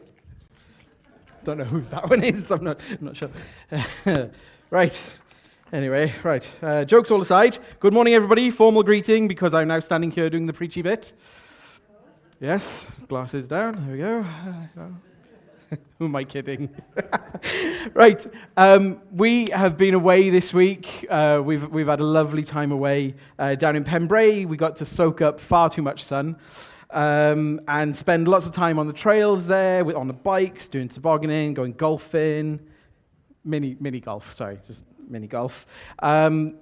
Don't 1.45 1.59
know 1.59 1.65
whose 1.65 1.91
that 1.91 2.09
one 2.11 2.25
is. 2.25 2.50
I'm 2.50 2.65
not, 2.65 2.81
I'm 2.91 3.12
not 3.12 3.15
sure. 3.15 4.31
right. 4.71 4.99
Anyway, 5.71 6.15
right. 6.23 6.49
Uh, 6.62 6.87
jokes 6.87 7.11
all 7.11 7.21
aside. 7.21 7.59
Good 7.79 7.93
morning, 7.93 8.15
everybody. 8.15 8.50
Formal 8.50 8.83
greeting 8.83 9.29
because 9.29 9.53
I'm 9.53 9.69
now 9.69 9.81
standing 9.81 10.11
here 10.11 10.31
doing 10.31 10.47
the 10.47 10.55
preachy 10.55 10.81
bit. 10.81 11.12
Yes, 12.41 12.87
glasses 13.07 13.47
down. 13.47 13.75
There 13.75 13.93
we 13.93 13.99
go. 13.99 15.79
Who 15.99 16.07
am 16.07 16.17
I 16.17 16.25
kidding? 16.25 16.71
right. 17.93 18.27
Um, 18.57 18.99
we 19.12 19.50
have 19.53 19.77
been 19.77 19.93
away 19.93 20.31
this 20.31 20.55
week. 20.55 21.07
Uh, 21.11 21.43
we've, 21.45 21.69
we've 21.69 21.87
had 21.87 22.00
a 22.00 22.05
lovely 22.05 22.45
time 22.45 22.73
away 22.73 23.15
uh, 23.39 23.57
down 23.57 23.77
in 23.77 23.85
Pembrey. 23.85 24.47
We 24.47 24.57
got 24.57 24.79
to 24.79 24.87
soak 24.87 25.21
up 25.21 25.39
far 25.39 25.69
too 25.69 25.83
much 25.83 26.03
sun 26.03 26.37
um, 26.93 27.61
and 27.69 27.95
spend 27.95 28.29
lots 28.29 28.47
of 28.47 28.53
time 28.53 28.79
on 28.79 28.87
the 28.87 28.93
trails 28.93 29.47
there, 29.47 29.85
on 29.97 30.07
the 30.07 30.13
bikes, 30.13 30.69
doing 30.69 30.89
tobogganing, 30.89 31.55
going 31.55 31.73
golfing, 31.73 32.61
mini, 33.45 33.77
mini 33.81 34.01
golf, 34.01 34.35
sorry, 34.35 34.59
just 34.67 34.83
mini 35.09 35.27
golf. 35.27 35.67
Um, 36.01 36.57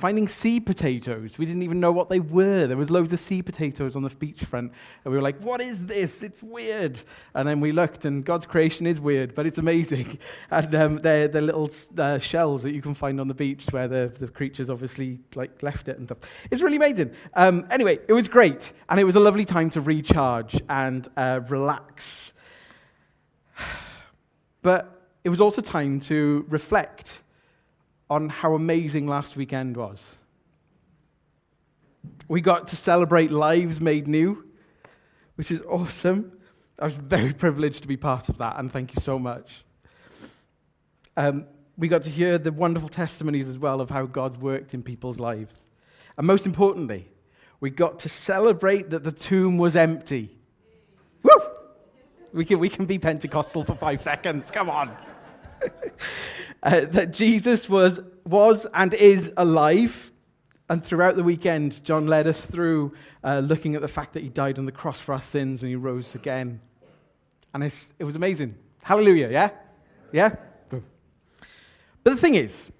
finding 0.00 0.26
sea 0.26 0.58
potatoes. 0.58 1.38
We 1.38 1.46
didn't 1.46 1.62
even 1.62 1.78
know 1.78 1.92
what 1.92 2.08
they 2.08 2.20
were. 2.20 2.66
There 2.66 2.76
was 2.76 2.90
loads 2.90 3.12
of 3.12 3.20
sea 3.20 3.42
potatoes 3.42 3.94
on 3.94 4.02
the 4.02 4.10
beachfront. 4.10 4.70
And 5.04 5.04
we 5.04 5.12
were 5.12 5.22
like, 5.22 5.38
what 5.40 5.60
is 5.60 5.86
this? 5.86 6.22
It's 6.22 6.42
weird. 6.42 6.98
And 7.34 7.46
then 7.46 7.60
we 7.60 7.70
looked, 7.70 8.04
and 8.04 8.24
God's 8.24 8.46
creation 8.46 8.86
is 8.86 8.98
weird, 8.98 9.34
but 9.34 9.46
it's 9.46 9.58
amazing. 9.58 10.18
And 10.50 10.74
um, 10.74 10.98
they're 10.98 11.28
the 11.28 11.40
little 11.40 11.70
uh, 11.96 12.18
shells 12.18 12.62
that 12.62 12.72
you 12.72 12.82
can 12.82 12.94
find 12.94 13.20
on 13.20 13.28
the 13.28 13.34
beach 13.34 13.66
where 13.70 13.86
the, 13.86 14.12
the 14.18 14.26
creatures 14.26 14.68
obviously 14.68 15.20
like 15.34 15.62
left 15.62 15.88
it 15.88 15.98
and 15.98 16.08
stuff. 16.08 16.18
It's 16.50 16.62
really 16.62 16.76
amazing. 16.76 17.12
Um, 17.34 17.66
anyway, 17.70 18.00
it 18.08 18.12
was 18.12 18.26
great. 18.26 18.72
And 18.88 18.98
it 18.98 19.04
was 19.04 19.16
a 19.16 19.20
lovely 19.20 19.44
time 19.44 19.70
to 19.70 19.80
recharge 19.80 20.60
and 20.68 21.08
uh, 21.16 21.40
relax. 21.48 22.32
But 24.62 25.00
it 25.24 25.30
was 25.30 25.40
also 25.40 25.62
time 25.62 26.00
to 26.00 26.44
reflect 26.48 27.22
on 28.10 28.28
how 28.28 28.54
amazing 28.54 29.06
last 29.06 29.36
weekend 29.36 29.76
was. 29.76 30.16
We 32.28 32.40
got 32.40 32.68
to 32.68 32.76
celebrate 32.76 33.30
lives 33.30 33.80
made 33.80 34.08
new, 34.08 34.44
which 35.36 35.50
is 35.50 35.60
awesome. 35.68 36.32
I 36.78 36.86
was 36.86 36.94
very 36.94 37.32
privileged 37.44 37.82
to 37.82 37.88
be 37.88 37.96
part 37.96 38.28
of 38.28 38.38
that, 38.38 38.58
and 38.58 38.70
thank 38.70 38.94
you 38.94 39.00
so 39.00 39.18
much. 39.18 39.64
Um, 41.16 41.46
we 41.78 41.88
got 41.88 42.02
to 42.02 42.10
hear 42.10 42.36
the 42.36 42.52
wonderful 42.52 42.88
testimonies 42.88 43.48
as 43.48 43.58
well 43.58 43.80
of 43.80 43.88
how 43.88 44.06
God's 44.06 44.36
worked 44.36 44.74
in 44.74 44.82
people's 44.82 45.18
lives. 45.18 45.68
And 46.18 46.26
most 46.26 46.46
importantly, 46.46 47.08
we 47.60 47.70
got 47.70 48.00
to 48.00 48.08
celebrate 48.08 48.90
that 48.90 49.04
the 49.04 49.12
tomb 49.12 49.56
was 49.56 49.76
empty. 49.76 50.36
Woo! 51.22 51.30
We 52.32 52.44
can, 52.44 52.58
we 52.58 52.68
can 52.68 52.86
be 52.86 52.98
Pentecostal 52.98 53.64
for 53.64 53.74
five 53.74 54.00
seconds. 54.00 54.50
Come 54.50 54.68
on. 54.68 54.96
uh, 56.62 56.80
that 56.86 57.12
Jesus 57.12 57.68
was, 57.68 58.00
was 58.24 58.66
and 58.74 58.94
is 58.94 59.32
alive. 59.36 60.10
And 60.68 60.84
throughout 60.84 61.16
the 61.16 61.24
weekend, 61.24 61.82
John 61.84 62.06
led 62.06 62.26
us 62.26 62.44
through 62.46 62.94
uh, 63.24 63.40
looking 63.40 63.74
at 63.74 63.82
the 63.82 63.88
fact 63.88 64.12
that 64.14 64.22
he 64.22 64.28
died 64.28 64.58
on 64.58 64.66
the 64.66 64.72
cross 64.72 65.00
for 65.00 65.12
our 65.12 65.20
sins 65.20 65.62
and 65.62 65.68
he 65.68 65.76
rose 65.76 66.14
again. 66.14 66.60
And 67.52 67.64
it 67.64 68.04
was 68.04 68.14
amazing. 68.14 68.54
Hallelujah, 68.82 69.28
yeah? 69.30 69.50
Yeah? 70.12 70.36
But 70.68 70.82
the 72.04 72.16
thing 72.16 72.34
is, 72.36 72.70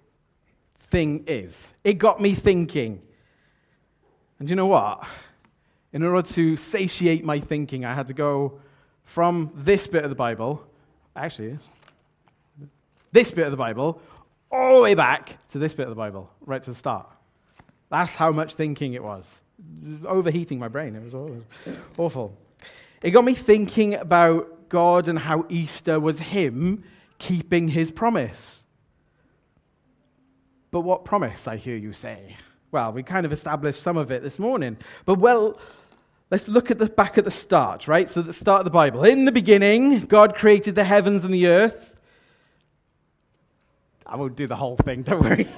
thing 0.78 1.24
is, 1.26 1.72
it 1.84 1.94
got 1.94 2.20
me 2.20 2.34
thinking. 2.34 3.02
And 4.38 4.48
you 4.48 4.56
know 4.56 4.66
what? 4.66 5.04
In 5.92 6.02
order 6.02 6.26
to 6.34 6.56
satiate 6.56 7.24
my 7.24 7.40
thinking, 7.40 7.84
I 7.84 7.94
had 7.94 8.08
to 8.08 8.14
go 8.14 8.60
from 9.04 9.50
this 9.54 9.86
bit 9.86 10.04
of 10.04 10.10
the 10.10 10.16
Bible, 10.16 10.64
actually, 11.16 11.58
this 13.12 13.30
bit 13.30 13.46
of 13.46 13.50
the 13.50 13.56
Bible 13.56 14.00
all 14.50 14.76
the 14.76 14.82
way 14.82 14.94
back 14.94 15.38
to 15.50 15.58
this 15.58 15.74
bit 15.74 15.84
of 15.84 15.90
the 15.90 15.96
Bible, 15.96 16.30
right 16.44 16.62
to 16.62 16.70
the 16.70 16.76
start. 16.76 17.08
That's 17.90 18.14
how 18.14 18.32
much 18.32 18.54
thinking 18.54 18.94
it 18.94 19.02
was. 19.02 19.42
Overheating 20.06 20.58
my 20.58 20.68
brain. 20.68 20.94
It 20.96 21.12
was 21.12 21.42
awful. 21.98 22.36
It 23.02 23.10
got 23.10 23.24
me 23.24 23.34
thinking 23.34 23.94
about 23.94 24.68
God 24.68 25.08
and 25.08 25.18
how 25.18 25.44
Easter 25.48 25.98
was 25.98 26.18
Him 26.18 26.84
keeping 27.18 27.68
His 27.68 27.90
promise. 27.90 28.64
But 30.70 30.82
what 30.82 31.04
promise, 31.04 31.48
I 31.48 31.56
hear 31.56 31.76
you 31.76 31.92
say? 31.92 32.36
Well, 32.70 32.92
we 32.92 33.02
kind 33.02 33.26
of 33.26 33.32
established 33.32 33.82
some 33.82 33.96
of 33.96 34.12
it 34.12 34.22
this 34.22 34.38
morning. 34.38 34.76
But 35.04 35.18
well, 35.18 35.58
let's 36.30 36.46
look 36.46 36.70
at 36.70 36.78
the 36.78 36.86
back 36.86 37.18
at 37.18 37.24
the 37.24 37.30
start, 37.30 37.88
right? 37.88 38.08
So 38.08 38.22
the 38.22 38.32
start 38.32 38.60
of 38.60 38.64
the 38.64 38.70
Bible. 38.70 39.02
In 39.04 39.24
the 39.24 39.32
beginning, 39.32 40.02
God 40.02 40.36
created 40.36 40.76
the 40.76 40.84
heavens 40.84 41.24
and 41.24 41.34
the 41.34 41.48
earth. 41.48 41.89
I 44.10 44.16
won't 44.16 44.34
do 44.34 44.48
the 44.48 44.56
whole 44.56 44.76
thing, 44.76 45.02
don't 45.02 45.22
worry. 45.22 45.48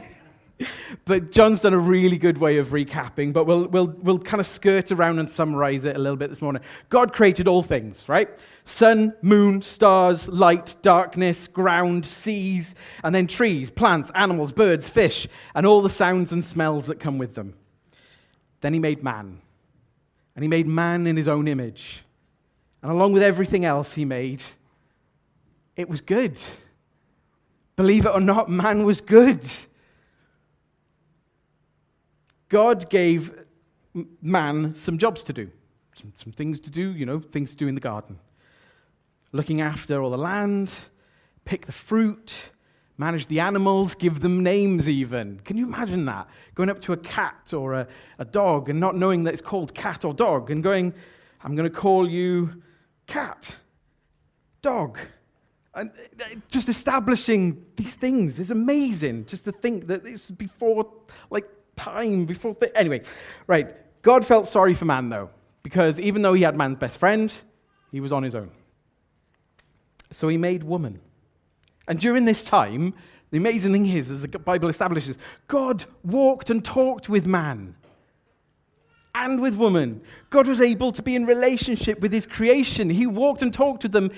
but 1.06 1.30
John's 1.30 1.60
done 1.62 1.72
a 1.72 1.78
really 1.78 2.18
good 2.18 2.36
way 2.36 2.58
of 2.58 2.68
recapping, 2.68 3.32
but 3.32 3.46
we'll, 3.46 3.66
we'll, 3.68 3.86
we'll 3.86 4.18
kind 4.18 4.42
of 4.42 4.46
skirt 4.46 4.92
around 4.92 5.18
and 5.18 5.28
summarize 5.28 5.84
it 5.84 5.96
a 5.96 5.98
little 5.98 6.18
bit 6.18 6.28
this 6.28 6.42
morning. 6.42 6.60
God 6.90 7.14
created 7.14 7.48
all 7.48 7.62
things, 7.62 8.06
right? 8.10 8.28
Sun, 8.66 9.14
moon, 9.22 9.62
stars, 9.62 10.28
light, 10.28 10.76
darkness, 10.82 11.46
ground, 11.46 12.04
seas, 12.04 12.74
and 13.02 13.14
then 13.14 13.26
trees, 13.26 13.70
plants, 13.70 14.10
animals, 14.14 14.52
birds, 14.52 14.86
fish, 14.86 15.26
and 15.54 15.66
all 15.66 15.80
the 15.80 15.90
sounds 15.90 16.30
and 16.30 16.44
smells 16.44 16.86
that 16.86 17.00
come 17.00 17.16
with 17.16 17.34
them. 17.34 17.54
Then 18.60 18.74
he 18.74 18.78
made 18.78 19.02
man. 19.02 19.40
And 20.36 20.44
he 20.44 20.48
made 20.48 20.66
man 20.66 21.06
in 21.06 21.16
his 21.16 21.26
own 21.26 21.48
image. 21.48 22.04
And 22.82 22.92
along 22.92 23.14
with 23.14 23.22
everything 23.22 23.64
else 23.64 23.94
he 23.94 24.04
made, 24.04 24.42
it 25.74 25.88
was 25.88 26.02
good. 26.02 26.36
Believe 27.82 28.06
it 28.06 28.10
or 28.10 28.20
not, 28.20 28.48
man 28.48 28.84
was 28.84 29.00
good. 29.00 29.40
God 32.48 32.88
gave 32.88 33.34
man 34.22 34.76
some 34.76 34.98
jobs 34.98 35.24
to 35.24 35.32
do, 35.32 35.50
some, 35.92 36.12
some, 36.14 36.32
things 36.32 36.60
to 36.60 36.70
do, 36.70 36.92
you 36.92 37.04
know, 37.04 37.18
things 37.18 37.50
to 37.50 37.56
do 37.56 37.66
in 37.66 37.74
the 37.74 37.80
garden. 37.80 38.20
Looking 39.32 39.62
after 39.62 40.00
all 40.00 40.10
the 40.10 40.16
land, 40.16 40.72
pick 41.44 41.66
the 41.66 41.72
fruit, 41.72 42.32
manage 42.98 43.26
the 43.26 43.40
animals, 43.40 43.96
give 43.96 44.20
them 44.20 44.44
names 44.44 44.88
even. 44.88 45.40
Can 45.40 45.56
you 45.56 45.66
imagine 45.66 46.04
that? 46.04 46.28
Going 46.54 46.70
up 46.70 46.80
to 46.82 46.92
a 46.92 46.98
cat 46.98 47.52
or 47.52 47.74
a, 47.74 47.88
a 48.20 48.24
dog 48.24 48.68
and 48.68 48.78
not 48.78 48.94
knowing 48.94 49.24
that 49.24 49.32
it's 49.32 49.42
called 49.42 49.74
cat 49.74 50.04
or 50.04 50.14
dog 50.14 50.52
and 50.52 50.62
going, 50.62 50.94
I'm 51.42 51.56
going 51.56 51.68
to 51.68 51.76
call 51.76 52.08
you 52.08 52.62
cat, 53.08 53.56
dog. 54.60 55.00
And 55.74 55.90
uh, 56.20 56.24
just 56.48 56.68
establishing 56.68 57.64
these 57.76 57.94
things 57.94 58.38
is 58.38 58.50
amazing. 58.50 59.26
Just 59.26 59.44
to 59.46 59.52
think 59.52 59.87
that 59.87 60.04
this 60.04 60.28
was 60.28 60.30
before, 60.37 60.90
like, 61.30 61.48
time, 61.76 62.26
before. 62.26 62.56
Anyway, 62.74 63.02
right. 63.46 63.74
God 64.02 64.26
felt 64.26 64.48
sorry 64.48 64.74
for 64.74 64.85
man, 64.85 65.08
though, 65.08 65.30
because 65.62 65.98
even 65.98 66.22
though 66.22 66.35
he 66.35 66.42
had 66.42 66.56
man's 66.56 66.78
best 66.78 66.98
friend, 66.98 67.32
he 67.90 68.00
was 68.00 68.12
on 68.12 68.22
his 68.22 68.35
own. 68.35 68.50
So 70.11 70.28
he 70.28 70.37
made 70.37 70.62
woman. 70.62 71.00
And 71.88 71.98
during 71.98 72.24
this 72.24 72.42
time, 72.42 72.94
the 73.30 73.38
amazing 73.38 73.72
thing 73.72 73.87
is, 73.87 74.11
as 74.11 74.20
the 74.20 74.28
Bible 74.28 74.68
establishes, 74.68 75.16
God 75.48 75.87
walked 76.04 76.50
and 76.50 76.62
talked 76.62 77.08
with 77.08 77.24
man 77.24 77.74
and 79.14 79.40
with 79.40 79.54
woman. 79.54 80.02
God 80.30 80.46
was 80.46 80.61
able 80.61 80.92
to 80.92 81.02
be 81.02 81.14
in 81.14 81.24
relationship 81.24 82.00
with 82.00 82.12
his 82.12 82.26
creation. 82.26 82.90
He 82.90 83.06
walked 83.06 83.40
and 83.40 83.52
talked 83.52 83.85
with 83.85 83.92
them 83.92 84.11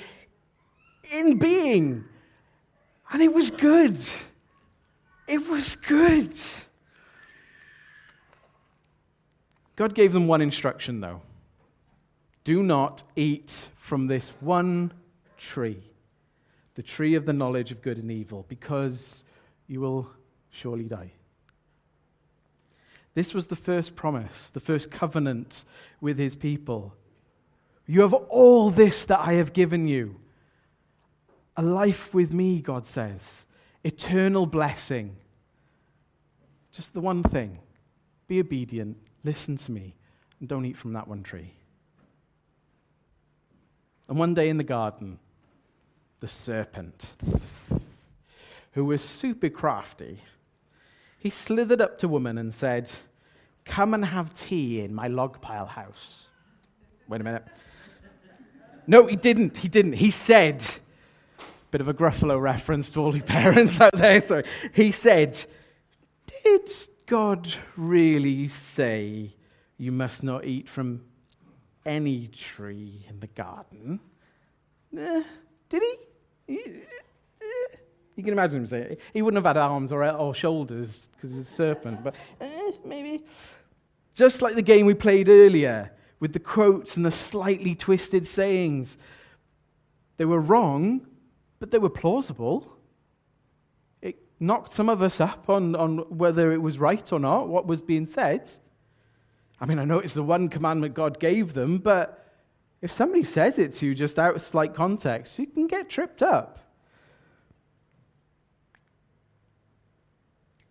in 1.13 1.39
being. 1.39 2.05
And 3.13 3.23
it 3.23 3.33
was 3.33 3.51
good. 3.51 3.99
It 5.27 5.49
was 5.49 5.77
good. 5.77 6.33
God 9.77 9.95
gave 9.95 10.13
them 10.13 10.27
one 10.27 10.41
instruction, 10.41 11.01
though 11.01 11.21
do 12.45 12.63
not 12.63 13.03
eat 13.17 13.53
from 13.79 14.07
this 14.07 14.33
one 14.41 14.93
tree, 15.39 15.83
the 16.75 16.83
tree 16.83 17.15
of 17.15 17.27
the 17.27 17.33
knowledge 17.33 17.71
of 17.73 17.83
good 17.83 17.99
and 17.99 18.11
evil, 18.11 18.45
because 18.49 19.25
you 19.67 19.81
will 19.81 20.09
surely 20.51 20.85
die. 20.85 21.11
This 23.15 23.33
was 23.33 23.47
the 23.47 23.57
first 23.57 23.97
promise, 23.97 24.51
the 24.51 24.61
first 24.61 24.91
covenant 24.91 25.65
with 26.01 26.19
his 26.19 26.35
people. 26.35 26.95
You 27.87 28.03
have 28.03 28.13
all 28.13 28.71
this 28.71 29.07
that 29.07 29.21
I 29.21 29.35
have 29.35 29.53
given 29.53 29.89
you 29.89 30.17
a 31.57 31.63
life 31.63 32.13
with 32.13 32.33
me, 32.33 32.61
God 32.61 32.87
says, 32.87 33.45
eternal 33.83 34.47
blessing. 34.47 35.17
Just 36.73 36.93
the 36.93 37.01
one 37.01 37.23
thing 37.23 37.59
be 38.27 38.41
obedient, 38.41 38.97
listen 39.23 39.57
to 39.57 39.71
me, 39.73 39.95
and 40.41 40.49
don't 40.49 40.65
eat 40.65 40.77
from 40.77 40.95
that 40.95 41.07
one 41.07 41.23
tree. 41.23 41.53
And 44.09 44.19
one 44.19 44.35
day 44.35 44.49
in 44.49 44.57
the 44.57 44.65
garden, 44.65 45.19
the 46.21 46.29
serpent, 46.29 47.07
who 48.73 48.85
was 48.85 49.03
super 49.03 49.49
crafty, 49.49 50.21
he 51.19 51.31
slithered 51.31 51.81
up 51.81 51.99
to 51.99 52.09
woman 52.09 52.39
and 52.39 52.55
said, 52.55 52.91
Come 53.65 53.95
and 53.95 54.05
have 54.05 54.35
tea 54.35 54.81
in 54.81 54.95
my 54.95 55.09
log 55.09 55.41
pile 55.41 55.65
house. 55.67 56.25
Wait 57.09 57.21
a 57.21 57.25
minute. 57.25 57.45
No, 58.87 59.07
he 59.07 59.17
didn't. 59.17 59.57
He 59.57 59.69
didn't. 59.69 59.95
He 59.95 60.11
said, 60.11 60.63
Bit 61.75 61.81
of 61.81 61.89
a 61.89 61.95
Gruffalo 61.95 62.41
reference 62.41 62.89
to 62.91 63.01
all 63.01 63.17
you 63.17 63.23
parents 63.41 63.81
out 63.81 63.97
there. 63.97 64.23
So 64.23 64.45
he 64.73 64.93
said, 64.93 65.45
Did 66.45 66.71
God 67.07 67.53
really 67.77 68.47
say 68.47 69.35
you 69.77 69.91
must 69.91 70.23
not 70.23 70.45
eat 70.45 70.69
from 70.69 71.01
any 71.85 72.29
tree 72.29 73.05
in 73.09 73.19
the 73.19 73.27
garden. 73.27 73.99
Eh, 74.97 75.23
did 75.69 75.83
he? 76.47 76.57
Eh. 76.57 76.81
You 78.15 78.23
can 78.23 78.35
imagine 78.35 78.59
him 78.59 78.69
saying 78.69 78.97
he 79.13 79.23
wouldn't 79.23 79.45
have 79.45 79.57
had 79.57 79.61
arms 79.61 79.91
or, 79.91 80.09
or 80.09 80.33
shoulders 80.33 81.09
because 81.11 81.33
he 81.33 81.39
was 81.39 81.49
a 81.49 81.55
serpent, 81.55 82.05
but 82.05 82.15
eh, 82.41 82.71
maybe. 82.85 83.25
Just 84.15 84.43
like 84.43 84.55
the 84.55 84.63
game 84.63 84.87
we 84.87 84.95
played 84.95 85.29
earlier 85.29 85.91
with 86.21 86.35
the 86.35 86.39
quotes 86.39 86.95
and 86.95 87.05
the 87.05 87.11
slightly 87.11 87.75
twisted 87.75 88.29
sayings. 88.29 88.97
They 90.19 90.25
were 90.25 90.39
wrong, 90.39 91.05
but 91.65 91.71
they 91.71 91.79
were 91.79 91.89
plausible. 91.89 92.71
It 94.03 94.17
knocked 94.39 94.75
some 94.75 94.91
of 94.91 95.01
us 95.01 95.19
up 95.19 95.49
on, 95.49 95.75
on 95.75 95.97
whether 96.11 96.53
it 96.53 96.61
was 96.61 96.79
right 96.79 97.11
or 97.11 97.19
not, 97.19 97.49
what 97.49 97.67
was 97.67 97.81
being 97.81 98.07
said. 98.07 98.47
I 99.59 99.65
mean, 99.65 99.79
I 99.79 99.87
know 99.87 99.99
it's 99.99 100.13
the 100.13 100.23
one 100.23 100.51
commandment 100.51 100.93
God 100.93 101.19
gave 101.19 101.55
them, 101.55 101.79
but 101.79 102.23
if 102.83 102.93
somebody 102.93 103.25
says 103.25 103.57
it 103.57 103.77
to 103.77 103.87
you 103.87 103.95
just 103.95 104.19
out 104.19 104.35
of 104.37 104.43
slight 104.43 104.75
context, 104.75 105.39
you 105.39 105.47
can 105.47 105.67
get 105.67 105.89
tripped 105.89 106.23
up. 106.23 106.59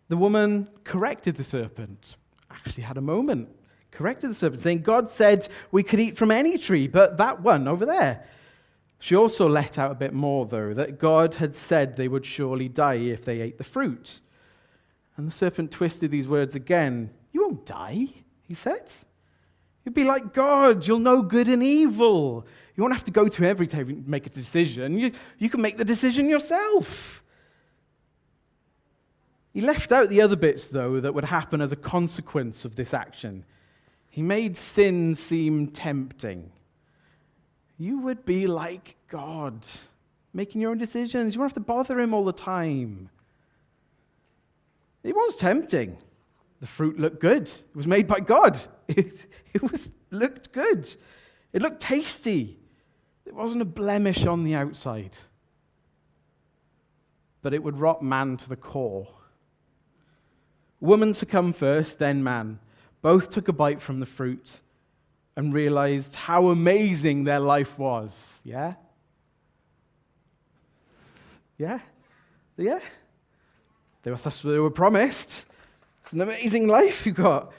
The 0.10 0.18
woman 0.18 0.70
corrected 0.84 1.38
the 1.38 1.44
serpent, 1.44 2.18
actually 2.52 2.84
had 2.84 3.00
a 3.00 3.02
moment, 3.02 3.50
corrected 3.90 4.30
the 4.30 4.36
serpent, 4.36 4.62
saying, 4.62 4.84
God 4.84 5.10
said 5.10 5.48
we 5.72 5.82
could 5.82 6.00
eat 6.00 6.18
from 6.18 6.30
any 6.30 6.60
tree, 6.60 6.88
but 6.88 7.18
that 7.18 7.42
one 7.42 7.68
over 7.68 7.84
there. 7.84 8.28
She 9.04 9.18
also 9.18 9.50
let 9.50 9.78
out 9.78 9.92
a 9.92 9.96
bit 9.96 10.14
more, 10.14 10.46
though, 10.46 10.74
that 10.76 10.98
God 10.98 11.36
had 11.36 11.56
said 11.56 11.98
they 11.98 12.08
would 12.08 12.26
surely 12.26 12.70
die 12.70 12.94
if 12.94 13.26
they 13.26 13.42
ate 13.42 13.58
the 13.58 13.64
fruit. 13.66 14.22
And 15.18 15.28
the 15.28 15.32
serpent 15.36 15.72
twisted 15.72 16.10
these 16.10 16.26
words 16.26 16.56
again. 16.56 17.10
You 17.34 17.42
won't 17.42 17.66
die, 17.66 18.08
he 18.44 18.54
said. 18.54 18.90
You'll 19.84 19.92
be 19.92 20.06
like 20.06 20.34
God. 20.34 20.88
You'll 20.88 21.00
know 21.00 21.22
good 21.22 21.50
and 21.50 21.62
evil. 21.62 22.48
You 22.78 22.84
won't 22.84 22.94
have 22.94 23.04
to 23.04 23.12
go 23.12 23.28
to 23.28 23.46
every 23.46 23.68
time 23.68 23.90
and 23.90 24.08
make 24.08 24.26
a 24.26 24.30
decision. 24.30 24.98
You, 24.98 25.12
you 25.38 25.50
can 25.50 25.62
make 25.62 25.76
the 25.76 25.84
decision 25.84 26.30
yourself. 26.30 27.22
He 29.52 29.60
left 29.60 29.92
out 29.92 30.08
the 30.08 30.22
other 30.22 30.38
bits, 30.38 30.70
though, 30.70 31.02
that 31.02 31.14
would 31.14 31.26
happen 31.26 31.60
as 31.60 31.74
a 31.74 31.76
consequence 31.76 32.64
of 32.64 32.78
this 32.78 32.94
action. 32.94 33.44
He 34.10 34.22
made 34.22 34.58
sin 34.58 35.16
seem 35.16 35.68
tempting. 35.68 36.54
You 37.84 38.00
would 38.00 38.24
be 38.24 38.48
like 38.48 38.96
God, 39.10 39.60
making 40.34 40.62
your 40.62 40.72
own 40.72 40.78
decisions. 40.78 41.36
You 41.36 41.42
won't 41.42 41.52
have 41.52 41.56
to 41.56 41.68
bother 41.68 42.00
him 42.00 42.14
all 42.14 42.24
the 42.24 42.32
time. 42.32 43.10
It 45.04 45.14
was 45.14 45.36
tempting. 45.36 45.98
The 46.62 46.68
fruit 46.68 46.98
looked 46.98 47.20
good. 47.20 47.50
It 47.50 47.76
was 47.76 47.86
made 47.86 48.08
by 48.08 48.22
God. 48.22 48.58
It, 48.88 49.26
it 49.54 49.62
was, 49.70 49.90
looked 50.12 50.54
good. 50.54 50.94
It 51.52 51.62
looked 51.62 51.82
tasty. 51.82 52.58
It 53.26 53.34
wasn't 53.34 53.62
a 53.62 53.66
blemish 53.66 54.26
on 54.26 54.46
the 54.46 54.56
outside. 54.56 55.18
But 57.42 57.54
it 57.54 57.64
would 57.64 57.80
rot 57.80 58.02
man 58.02 58.38
to 58.38 58.50
the 58.50 58.56
core. 58.56 59.10
Woman 60.80 61.14
succumbed 61.14 61.58
first, 61.58 62.00
then 62.00 62.24
man. 62.24 62.60
Both 63.02 63.30
took 63.30 63.50
a 63.50 63.54
bite 63.54 63.82
from 63.82 64.00
the 64.00 64.06
fruit 64.06 64.62
and 65.36 65.54
realized 65.54 66.16
how 66.16 66.48
amazing 66.48 67.24
their 67.24 67.40
life 67.40 67.78
was. 67.78 68.42
Yeah? 68.44 68.74
Yeah? 71.58 71.80
Yeah? 72.58 72.80
They 74.04 74.12
were, 74.12 74.18
they 74.18 74.60
were 74.60 74.70
promised. 74.70 75.46
It's 76.04 76.14
an 76.14 76.22
amazing 76.22 76.68
life 76.68 77.06
you 77.06 77.14
got. 77.14 77.52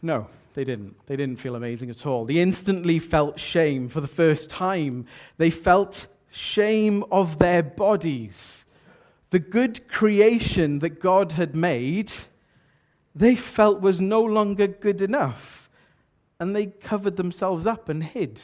No, 0.00 0.28
they 0.54 0.64
didn't. 0.64 0.94
They 1.06 1.16
didn't 1.16 1.40
feel 1.40 1.56
amazing 1.56 1.90
at 1.90 2.06
all. 2.06 2.24
They 2.24 2.38
instantly 2.38 2.98
felt 2.98 3.38
shame 3.38 3.88
for 3.88 4.00
the 4.00 4.06
first 4.06 4.48
time. 4.48 5.06
They 5.36 5.50
felt 5.50 6.06
shame 6.30 7.04
of 7.10 7.38
their 7.38 7.62
bodies 7.62 8.64
the 9.30 9.38
good 9.38 9.88
creation 9.88 10.78
that 10.78 11.00
God 11.00 11.32
had 11.32 11.54
made, 11.54 12.10
they 13.14 13.36
felt 13.36 13.80
was 13.80 14.00
no 14.00 14.22
longer 14.22 14.66
good 14.66 15.02
enough. 15.02 15.67
And 16.40 16.54
they 16.54 16.66
covered 16.66 17.16
themselves 17.16 17.66
up 17.66 17.88
and 17.88 18.02
hid. 18.02 18.40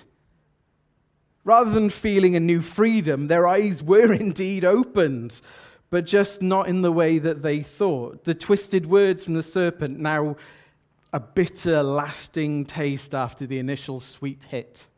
Rather 1.45 1.71
than 1.71 1.91
feeling 1.91 2.35
a 2.35 2.41
new 2.41 2.61
freedom, 2.61 3.29
their 3.29 3.47
eyes 3.47 3.83
were 3.83 4.13
indeed 4.15 4.65
opened, 4.65 5.41
but 5.91 6.07
just 6.07 6.43
not 6.43 6.69
in 6.69 6.83
the 6.83 6.93
way 6.93 7.19
that 7.19 7.43
they 7.43 7.63
thought. 7.63 8.25
The 8.25 8.35
twisted 8.35 8.87
words 8.87 9.25
from 9.25 9.35
the 9.35 9.43
serpent 9.43 9.99
now 9.99 10.37
a 11.13 11.21
bitter, 11.21 11.81
lasting 11.85 12.65
taste 12.65 13.15
after 13.15 13.47
the 13.47 13.61
initial 13.61 14.01
sweet 14.01 14.43
hit. 14.51 14.89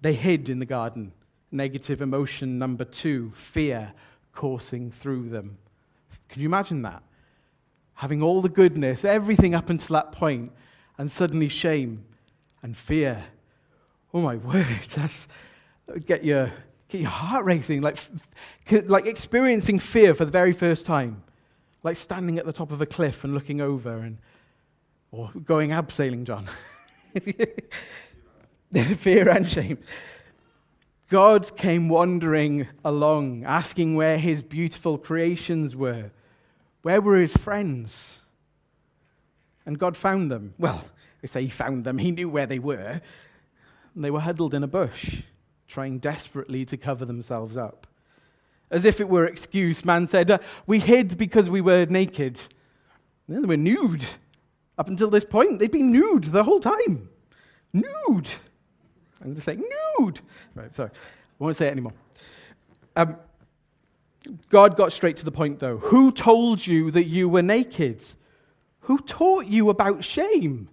They 0.00 0.12
hid 0.12 0.48
in 0.48 0.60
the 0.60 0.64
garden. 0.64 1.10
Negative 1.50 2.00
emotion 2.00 2.56
number 2.56 2.84
two 2.84 3.32
fear 3.34 3.92
coursing 4.32 4.92
through 4.92 5.30
them. 5.30 5.58
Can 6.28 6.40
you 6.40 6.46
imagine 6.46 6.82
that? 6.82 7.02
Having 7.94 8.22
all 8.22 8.40
the 8.40 8.48
goodness, 8.48 9.04
everything 9.04 9.56
up 9.56 9.70
until 9.70 9.94
that 9.94 10.12
point, 10.12 10.52
and 11.00 11.10
suddenly 11.10 11.48
shame 11.48 12.04
and 12.62 12.76
fear. 12.76 13.24
Oh 14.12 14.20
my 14.20 14.36
word, 14.48 14.80
that's 14.94 15.26
get 16.04 16.22
your 16.22 16.52
get 16.90 17.00
your 17.00 17.10
heart 17.10 17.46
racing, 17.46 17.80
like 17.80 17.96
like 18.84 19.06
experiencing 19.06 19.78
fear 19.78 20.14
for 20.14 20.26
the 20.26 20.30
very 20.30 20.52
first 20.52 20.84
time, 20.84 21.22
like 21.82 21.96
standing 21.96 22.38
at 22.38 22.44
the 22.44 22.52
top 22.52 22.70
of 22.70 22.82
a 22.82 22.86
cliff 22.86 23.24
and 23.24 23.32
looking 23.32 23.62
over, 23.62 23.96
and 23.96 24.18
or 25.10 25.30
going 25.42 25.70
abseiling, 25.70 26.24
John. 26.24 26.50
fear 28.98 29.30
and 29.30 29.50
shame. 29.50 29.78
God 31.08 31.56
came 31.56 31.88
wandering 31.88 32.68
along, 32.84 33.44
asking 33.44 33.94
where 33.96 34.18
his 34.18 34.42
beautiful 34.42 34.98
creations 34.98 35.74
were. 35.74 36.10
Where 36.82 37.00
were 37.00 37.18
his 37.18 37.36
friends? 37.38 38.19
And 39.70 39.78
God 39.78 39.96
found 39.96 40.32
them. 40.32 40.52
Well, 40.58 40.84
they 41.22 41.28
say 41.28 41.44
he 41.44 41.48
found 41.48 41.84
them, 41.84 41.96
he 41.96 42.10
knew 42.10 42.28
where 42.28 42.44
they 42.44 42.58
were. 42.58 43.00
And 43.94 44.04
they 44.04 44.10
were 44.10 44.18
huddled 44.18 44.52
in 44.52 44.64
a 44.64 44.66
bush, 44.66 45.22
trying 45.68 46.00
desperately 46.00 46.64
to 46.64 46.76
cover 46.76 47.04
themselves 47.04 47.56
up. 47.56 47.86
As 48.72 48.84
if 48.84 49.00
it 49.00 49.08
were 49.08 49.26
excuse, 49.26 49.84
man 49.84 50.08
said, 50.08 50.28
uh, 50.28 50.38
We 50.66 50.80
hid 50.80 51.16
because 51.16 51.48
we 51.48 51.60
were 51.60 51.86
naked. 51.86 52.40
And 53.28 53.44
they 53.44 53.46
were 53.46 53.56
nude. 53.56 54.04
Up 54.76 54.88
until 54.88 55.08
this 55.08 55.24
point, 55.24 55.60
they'd 55.60 55.70
been 55.70 55.92
nude 55.92 56.24
the 56.24 56.42
whole 56.42 56.58
time. 56.58 57.08
Nude. 57.72 58.28
I'm 59.22 59.36
just 59.36 59.44
saying 59.44 59.62
nude. 60.00 60.20
Right, 60.56 60.74
sorry. 60.74 60.90
I 60.92 61.44
won't 61.44 61.56
say 61.56 61.68
it 61.68 61.70
anymore. 61.70 61.92
Um, 62.96 63.14
God 64.48 64.76
got 64.76 64.92
straight 64.92 65.16
to 65.18 65.24
the 65.24 65.30
point, 65.30 65.60
though. 65.60 65.78
Who 65.78 66.10
told 66.10 66.66
you 66.66 66.90
that 66.90 67.04
you 67.04 67.28
were 67.28 67.42
naked? 67.42 68.04
Who 68.90 68.98
taught 68.98 69.46
you 69.46 69.70
about 69.70 70.02
shame? 70.02 70.68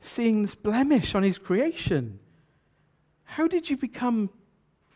Seeing 0.00 0.40
this 0.40 0.54
blemish 0.54 1.14
on 1.14 1.22
his 1.22 1.36
creation. 1.36 2.18
How 3.24 3.46
did 3.46 3.68
you 3.68 3.76
become 3.76 4.30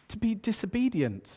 to 0.09 0.17
be 0.17 0.35
disobedient? 0.35 1.29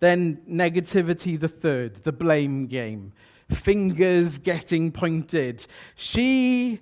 Then, 0.00 0.42
negativity, 0.50 1.38
the 1.38 1.46
third, 1.46 2.02
the 2.02 2.10
blame 2.10 2.66
game. 2.66 3.12
Fingers 3.52 4.38
getting 4.38 4.90
pointed. 4.90 5.64
She 5.94 6.80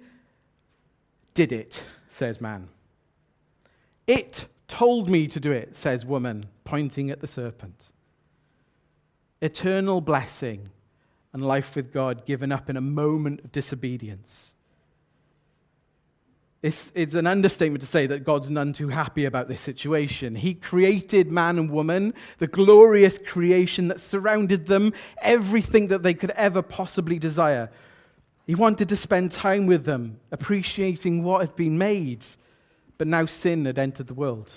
did 1.34 1.52
it 1.52 1.84
says 2.08 2.40
man. 2.40 2.70
It 4.06 4.46
told 4.68 5.10
me 5.10 5.28
to 5.28 5.38
do 5.38 5.52
it, 5.52 5.76
says 5.76 6.06
woman, 6.06 6.46
pointing 6.64 7.10
at 7.10 7.20
the 7.20 7.26
serpent. 7.26 7.90
Eternal 9.42 10.00
blessing 10.00 10.70
and 11.32 11.44
life 11.44 11.76
with 11.76 11.92
God 11.92 12.26
given 12.26 12.52
up 12.52 12.68
in 12.68 12.76
a 12.76 12.80
moment 12.80 13.40
of 13.44 13.52
disobedience. 13.52 14.52
It's, 16.62 16.92
it's, 16.94 17.14
an 17.14 17.26
understatement 17.26 17.80
to 17.80 17.88
say 17.88 18.06
that 18.06 18.22
God's 18.22 18.48
none 18.48 18.72
too 18.72 18.86
happy 18.86 19.24
about 19.24 19.48
this 19.48 19.60
situation. 19.60 20.36
He 20.36 20.54
created 20.54 21.32
man 21.32 21.58
and 21.58 21.68
woman, 21.68 22.14
the 22.38 22.46
glorious 22.46 23.18
creation 23.18 23.88
that 23.88 24.00
surrounded 24.00 24.66
them, 24.66 24.92
everything 25.20 25.88
that 25.88 26.04
they 26.04 26.14
could 26.14 26.30
ever 26.30 26.62
possibly 26.62 27.18
desire. 27.18 27.68
He 28.46 28.54
wanted 28.54 28.88
to 28.90 28.96
spend 28.96 29.32
time 29.32 29.66
with 29.66 29.84
them, 29.84 30.20
appreciating 30.30 31.24
what 31.24 31.40
had 31.40 31.56
been 31.56 31.78
made, 31.78 32.24
but 32.96 33.08
now 33.08 33.26
sin 33.26 33.64
had 33.64 33.78
entered 33.78 34.06
the 34.06 34.14
world. 34.14 34.52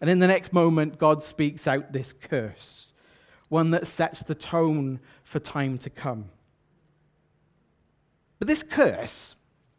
And 0.00 0.10
in 0.10 0.18
the 0.18 0.26
next 0.26 0.52
moment, 0.52 0.98
God 0.98 1.22
speaks 1.22 1.68
out 1.68 1.92
this 1.92 2.12
curse, 2.12 2.92
one 3.48 3.70
that 3.70 3.86
sets 3.86 4.22
the 4.22 4.34
tone 4.34 5.00
for 5.22 5.38
time 5.38 5.78
to 5.78 5.90
come. 5.90 6.26
But 8.38 8.48
this 8.48 8.62
curse 8.62 9.36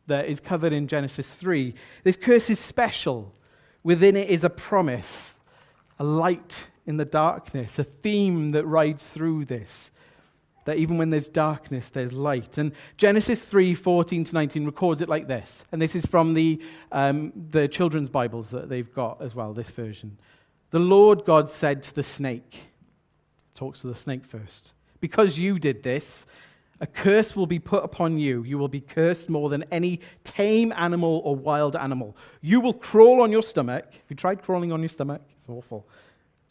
that 0.08 0.28
is 0.28 0.40
covered 0.40 0.74
in 0.74 0.88
Genesis 0.88 1.34
3, 1.34 1.74
this 2.04 2.16
curse 2.16 2.50
is 2.50 2.60
special. 2.60 3.34
Within 3.84 4.16
it 4.16 4.30
is 4.30 4.44
a 4.44 4.50
promise, 4.50 5.38
a 6.00 6.04
light 6.04 6.56
in 6.86 6.98
the 6.98 7.06
darkness, 7.06 7.80
a 7.80 7.84
theme 7.84 8.52
that 8.52 8.66
rides 8.66 9.08
through 9.08 9.46
this. 9.46 9.92
that 10.66 10.78
even 10.78 10.98
when 10.98 11.12
there's 11.12 11.28
darkness, 11.28 11.90
there's 11.90 12.12
light. 12.12 12.58
And 12.58 12.72
Genesis 12.98 13.46
3 13.46 13.76
14 13.76 14.24
to 14.24 14.34
19 14.34 14.66
records 14.66 15.00
it 15.00 15.08
like 15.08 15.28
this. 15.28 15.64
And 15.72 15.80
this 15.80 15.96
is 15.96 16.08
from 16.08 16.34
the, 16.34 16.60
um, 16.92 17.32
the 17.52 17.68
children's 17.68 18.10
Bibles 18.10 18.50
that 18.50 18.68
they've 18.68 18.92
got 18.92 19.22
as 19.22 19.36
well, 19.36 19.54
this 19.54 19.70
version. 19.70 20.18
The 20.72 20.80
Lord 20.80 21.24
God 21.24 21.52
said 21.52 21.84
to 21.84 21.94
the 21.94 22.02
snake, 22.02 22.62
talks 23.56 23.80
to 23.82 23.88
the 23.88 23.96
snake 23.96 24.26
first, 24.26 24.74
because 25.00 25.40
you 25.40 25.58
did 25.58 25.82
this, 25.82 26.26
a 26.82 26.88
curse 26.88 27.36
will 27.36 27.48
be 27.48 27.58
put 27.58 27.86
upon 27.86 28.20
you. 28.20 28.44
You 28.44 28.58
will 28.58 28.68
be 28.68 28.82
cursed 28.82 29.30
more 29.30 29.50
than 29.50 29.64
any 29.72 30.02
tame 30.26 30.74
animal 30.74 31.22
or 31.24 31.34
wild 31.34 31.76
animal. 31.76 32.18
You 32.42 32.60
will 32.60 32.74
crawl 32.74 33.22
on 33.22 33.32
your 33.32 33.44
stomach. 33.44 33.86
Have 33.86 34.04
you 34.10 34.16
tried 34.18 34.44
crawling 34.44 34.74
on 34.74 34.82
your 34.82 34.90
stomach? 34.90 35.22
It's 35.38 35.48
awful. 35.48 35.88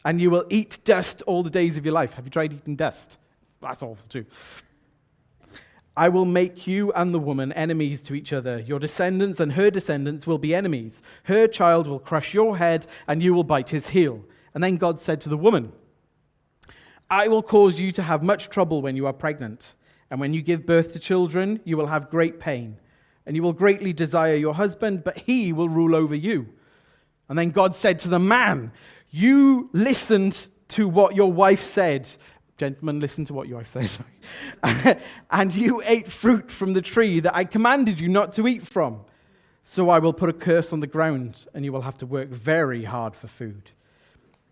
And 0.03 0.19
you 0.19 0.31
will 0.31 0.45
eat 0.49 0.79
dust 0.83 1.21
all 1.27 1.43
the 1.43 1.49
days 1.51 1.77
of 1.77 1.85
your 1.85 1.93
life. 1.93 2.13
Have 2.13 2.25
you 2.25 2.31
tried 2.31 2.53
eating 2.53 2.75
dust? 2.75 3.17
That's 3.61 3.83
awful 3.83 4.07
too. 4.09 4.25
I 5.97 6.09
will 6.09 6.25
make 6.25 6.67
you 6.67 6.91
and 6.93 7.13
the 7.13 7.19
woman 7.19 7.53
enemies 7.53 8.01
to 8.03 8.15
each 8.15 8.33
other. 8.33 8.59
Your 8.59 8.79
descendants 8.79 9.39
and 9.39 9.53
her 9.53 9.69
descendants 9.69 10.27
will 10.27 10.39
be 10.39 10.53
enemies. 10.53 11.01
Her 11.23 11.47
child 11.47 11.87
will 11.87 11.99
crush 11.99 12.33
your 12.33 12.57
head, 12.57 12.87
and 13.07 13.23
you 13.23 13.33
will 13.33 13.43
bite 13.43 13.69
his 13.69 13.89
heel. 13.89 14.25
And 14.53 14.63
then 14.63 14.77
God 14.77 14.99
said 14.99 15.21
to 15.21 15.29
the 15.29 15.37
woman, 15.37 15.71
I 17.09 17.27
will 17.27 17.43
cause 17.43 17.79
you 17.79 17.91
to 17.93 18.03
have 18.03 18.23
much 18.23 18.49
trouble 18.49 18.81
when 18.81 18.95
you 18.95 19.05
are 19.07 19.13
pregnant. 19.13 19.75
And 20.09 20.19
when 20.19 20.33
you 20.33 20.41
give 20.41 20.65
birth 20.65 20.93
to 20.93 20.99
children, 20.99 21.59
you 21.63 21.77
will 21.77 21.87
have 21.87 22.09
great 22.09 22.39
pain. 22.39 22.77
And 23.25 23.35
you 23.35 23.43
will 23.43 23.53
greatly 23.53 23.93
desire 23.93 24.35
your 24.35 24.53
husband, 24.53 25.03
but 25.03 25.17
he 25.17 25.51
will 25.53 25.69
rule 25.69 25.95
over 25.95 26.15
you. 26.15 26.47
And 27.27 27.37
then 27.37 27.51
God 27.51 27.75
said 27.75 27.99
to 28.01 28.09
the 28.09 28.19
man, 28.19 28.71
You 29.09 29.69
listened 29.73 30.47
to 30.69 30.87
what 30.87 31.15
your 31.15 31.31
wife 31.31 31.63
said. 31.63 32.09
Gentlemen, 32.57 32.99
listen 32.99 33.25
to 33.25 33.33
what 33.33 33.47
your 33.47 33.57
wife 33.57 33.67
said. 33.67 33.89
and 35.31 35.53
you 35.53 35.81
ate 35.83 36.11
fruit 36.11 36.51
from 36.51 36.73
the 36.73 36.81
tree 36.81 37.19
that 37.19 37.35
I 37.35 37.43
commanded 37.43 37.99
you 37.99 38.07
not 38.07 38.33
to 38.33 38.47
eat 38.47 38.65
from. 38.65 39.01
So 39.63 39.89
I 39.89 39.97
will 39.99 40.13
put 40.13 40.29
a 40.29 40.33
curse 40.33 40.71
on 40.71 40.79
the 40.79 40.87
ground, 40.87 41.47
and 41.55 41.65
you 41.65 41.73
will 41.73 41.81
have 41.81 41.97
to 41.97 42.05
work 42.05 42.29
very 42.29 42.83
hard 42.83 43.15
for 43.15 43.27
food. 43.27 43.71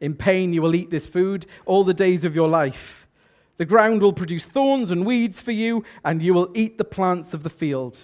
In 0.04 0.16
pain, 0.16 0.52
you 0.52 0.62
will 0.62 0.76
eat 0.76 0.90
this 0.90 1.08
food 1.08 1.46
all 1.66 1.86
the 1.86 1.94
days 1.94 2.26
of 2.26 2.36
your 2.36 2.50
life. 2.50 3.08
The 3.56 3.64
ground 3.64 4.02
will 4.02 4.12
produce 4.12 4.46
thorns 4.46 4.92
and 4.92 5.06
weeds 5.06 5.40
for 5.40 5.54
you, 5.54 5.86
and 6.04 6.22
you 6.22 6.34
will 6.34 6.52
eat 6.54 6.78
the 6.78 6.84
plants 6.84 7.34
of 7.34 7.44
the 7.44 7.50
field. 7.50 7.98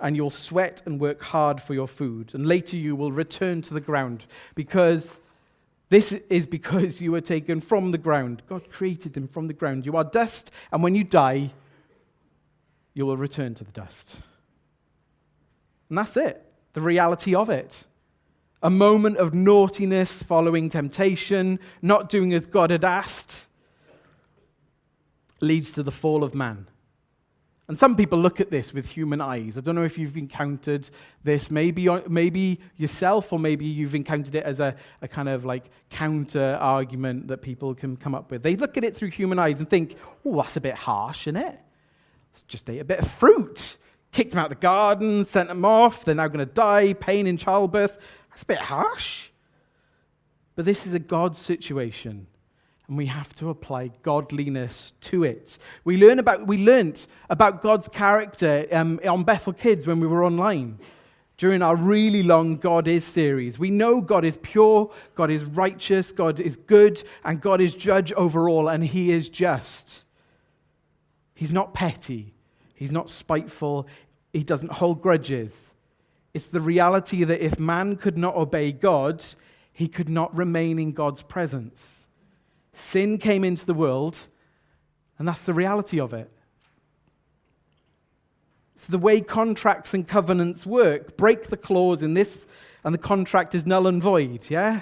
And 0.00 0.16
you'll 0.16 0.30
sweat 0.30 0.82
and 0.84 1.00
work 1.00 1.22
hard 1.22 1.62
for 1.62 1.74
your 1.74 1.86
food. 1.86 2.34
And 2.34 2.44
later 2.44 2.76
you 2.76 2.96
will 2.96 3.12
return 3.12 3.62
to 3.62 3.72
the 3.72 3.80
ground, 3.80 4.24
because 4.56 5.20
this 5.90 6.10
is 6.28 6.48
because 6.48 7.00
you 7.00 7.12
were 7.12 7.20
taken 7.20 7.60
from 7.60 7.92
the 7.92 7.98
ground. 7.98 8.42
God 8.48 8.68
created 8.72 9.12
them 9.12 9.28
from 9.28 9.46
the 9.46 9.54
ground. 9.54 9.86
You 9.86 9.96
are 9.96 10.02
dust, 10.02 10.50
and 10.72 10.82
when 10.82 10.96
you 10.96 11.04
die, 11.04 11.52
you 12.94 13.06
will 13.06 13.16
return 13.16 13.54
to 13.54 13.62
the 13.62 13.70
dust. 13.70 14.16
And 15.88 15.98
that's 15.98 16.16
it, 16.16 16.44
the 16.72 16.80
reality 16.80 17.32
of 17.36 17.48
it. 17.48 17.86
A 18.62 18.70
moment 18.70 19.16
of 19.16 19.34
naughtiness 19.34 20.22
following 20.22 20.68
temptation, 20.68 21.58
not 21.80 22.08
doing 22.08 22.32
as 22.32 22.46
God 22.46 22.70
had 22.70 22.84
asked 22.84 23.46
leads 25.40 25.72
to 25.72 25.82
the 25.82 25.90
fall 25.90 26.22
of 26.22 26.34
man. 26.34 26.68
And 27.68 27.78
some 27.78 27.96
people 27.96 28.18
look 28.18 28.40
at 28.40 28.50
this 28.50 28.74
with 28.74 28.88
human 28.88 29.20
eyes. 29.20 29.56
I 29.56 29.60
don't 29.62 29.74
know 29.74 29.84
if 29.84 29.96
you've 29.96 30.16
encountered 30.16 30.88
this, 31.24 31.50
maybe, 31.50 31.88
maybe 32.08 32.60
yourself, 32.76 33.32
or 33.32 33.38
maybe 33.38 33.64
you've 33.64 33.94
encountered 33.94 34.34
it 34.34 34.44
as 34.44 34.60
a, 34.60 34.74
a 35.00 35.08
kind 35.08 35.28
of 35.28 35.44
like 35.44 35.70
counter 35.88 36.58
argument 36.60 37.28
that 37.28 37.38
people 37.38 37.74
can 37.74 37.96
come 37.96 38.14
up 38.14 38.30
with. 38.30 38.42
They 38.42 38.56
look 38.56 38.76
at 38.76 38.84
it 38.84 38.96
through 38.96 39.10
human 39.10 39.38
eyes 39.38 39.58
and 39.58 39.70
think, 39.70 39.96
oh, 40.24 40.36
that's 40.36 40.56
a 40.56 40.60
bit 40.60 40.74
harsh, 40.74 41.26
isn't 41.26 41.36
it? 41.36 41.58
Just 42.46 42.68
ate 42.68 42.80
a 42.80 42.84
bit 42.84 42.98
of 42.98 43.10
fruit, 43.12 43.76
kicked 44.10 44.32
them 44.32 44.40
out 44.40 44.52
of 44.52 44.58
the 44.58 44.62
garden, 44.62 45.24
sent 45.24 45.48
them 45.48 45.64
off, 45.64 46.04
they're 46.04 46.14
now 46.14 46.28
going 46.28 46.46
to 46.46 46.52
die, 46.52 46.92
pain 46.94 47.26
in 47.26 47.36
childbirth. 47.36 47.96
That's 48.32 48.42
a 48.42 48.46
bit 48.46 48.58
harsh. 48.58 49.28
But 50.54 50.64
this 50.64 50.86
is 50.86 50.94
a 50.94 50.98
God 50.98 51.36
situation 51.36 52.26
and 52.88 52.98
we 52.98 53.06
have 53.06 53.34
to 53.36 53.48
apply 53.48 53.90
godliness 54.02 54.92
to 55.00 55.24
it. 55.24 55.56
We 55.84 55.96
learn 55.96 56.18
about 56.18 56.46
we 56.46 56.58
learnt 56.58 57.06
about 57.30 57.62
God's 57.62 57.88
character 57.88 58.66
um, 58.70 59.00
on 59.08 59.24
Bethel 59.24 59.54
Kids 59.54 59.86
when 59.86 59.98
we 59.98 60.06
were 60.06 60.22
online 60.22 60.78
during 61.38 61.62
our 61.62 61.74
really 61.74 62.22
long 62.22 62.56
God 62.56 62.86
is 62.86 63.02
series. 63.02 63.58
We 63.58 63.70
know 63.70 64.00
God 64.00 64.26
is 64.26 64.36
pure, 64.42 64.90
God 65.14 65.30
is 65.30 65.42
righteous, 65.42 66.12
God 66.12 66.38
is 66.38 66.56
good, 66.56 67.02
and 67.24 67.40
God 67.40 67.60
is 67.60 67.74
judge 67.74 68.12
over 68.12 68.48
all, 68.48 68.68
and 68.68 68.84
He 68.84 69.10
is 69.10 69.28
just. 69.28 70.04
He's 71.34 71.50
not 71.50 71.72
petty, 71.72 72.34
He's 72.74 72.92
not 72.92 73.08
spiteful, 73.08 73.86
He 74.32 74.44
doesn't 74.44 74.70
hold 74.70 75.00
grudges. 75.00 75.71
It's 76.34 76.46
the 76.46 76.60
reality 76.60 77.24
that 77.24 77.44
if 77.44 77.58
man 77.58 77.96
could 77.96 78.16
not 78.16 78.34
obey 78.34 78.72
God, 78.72 79.22
he 79.72 79.88
could 79.88 80.08
not 80.08 80.34
remain 80.34 80.78
in 80.78 80.92
God's 80.92 81.22
presence. 81.22 82.06
Sin 82.72 83.18
came 83.18 83.44
into 83.44 83.66
the 83.66 83.74
world, 83.74 84.16
and 85.18 85.28
that's 85.28 85.44
the 85.44 85.54
reality 85.54 86.00
of 86.00 86.14
it. 86.14 86.30
It's 88.76 88.86
the 88.86 88.98
way 88.98 89.20
contracts 89.20 89.94
and 89.94 90.08
covenants 90.08 90.66
work. 90.66 91.16
Break 91.16 91.48
the 91.48 91.56
clause 91.56 92.02
in 92.02 92.14
this, 92.14 92.46
and 92.82 92.94
the 92.94 92.98
contract 92.98 93.54
is 93.54 93.66
null 93.66 93.86
and 93.86 94.02
void, 94.02 94.48
yeah? 94.48 94.80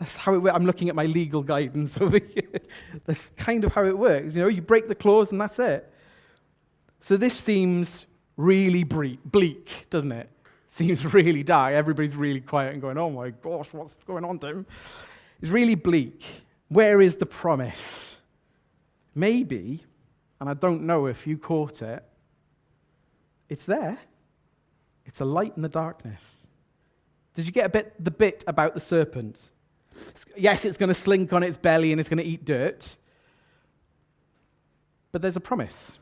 That's 0.00 0.16
how 0.16 0.34
it 0.34 0.38
works. 0.38 0.54
I'm 0.56 0.66
looking 0.66 0.88
at 0.88 0.94
my 0.94 1.06
legal 1.06 1.42
guidance 1.42 1.96
over 2.00 2.18
here. 2.18 2.60
that's 3.04 3.30
kind 3.36 3.64
of 3.64 3.72
how 3.72 3.84
it 3.84 3.96
works. 3.96 4.34
You 4.34 4.42
know, 4.42 4.48
you 4.48 4.62
break 4.62 4.88
the 4.88 4.94
clause, 4.94 5.30
and 5.30 5.40
that's 5.40 5.58
it. 5.58 5.90
So 7.00 7.16
this 7.16 7.34
seems 7.34 8.06
really 8.36 8.84
bleak, 8.84 9.86
doesn't 9.90 10.12
it? 10.12 10.28
Seems 10.76 11.02
really 11.14 11.42
dark. 11.42 11.72
Everybody's 11.72 12.14
really 12.14 12.40
quiet 12.40 12.74
and 12.74 12.82
going, 12.82 12.98
oh 12.98 13.08
my 13.08 13.30
gosh, 13.30 13.68
what's 13.72 13.94
going 14.06 14.24
on, 14.26 14.38
Tim? 14.38 14.66
It's 15.40 15.50
really 15.50 15.74
bleak. 15.74 16.22
Where 16.68 17.00
is 17.00 17.16
the 17.16 17.24
promise? 17.24 18.16
Maybe, 19.14 19.82
and 20.38 20.50
I 20.50 20.54
don't 20.54 20.82
know 20.82 21.06
if 21.06 21.26
you 21.26 21.38
caught 21.38 21.80
it, 21.80 22.04
it's 23.48 23.64
there. 23.64 23.98
It's 25.06 25.20
a 25.20 25.24
light 25.24 25.54
in 25.56 25.62
the 25.62 25.68
darkness. 25.68 26.22
Did 27.34 27.46
you 27.46 27.52
get 27.52 27.64
a 27.64 27.70
bit 27.70 27.94
the 28.02 28.10
bit 28.10 28.44
about 28.46 28.74
the 28.74 28.80
serpent? 28.80 29.40
Yes, 30.36 30.66
it's 30.66 30.76
going 30.76 30.88
to 30.88 30.94
slink 30.94 31.32
on 31.32 31.42
its 31.42 31.56
belly 31.56 31.92
and 31.92 32.00
it's 32.00 32.08
going 32.10 32.22
to 32.22 32.24
eat 32.24 32.44
dirt. 32.44 32.96
But 35.10 35.22
there's 35.22 35.36
a 35.36 35.40
promise. 35.40 35.98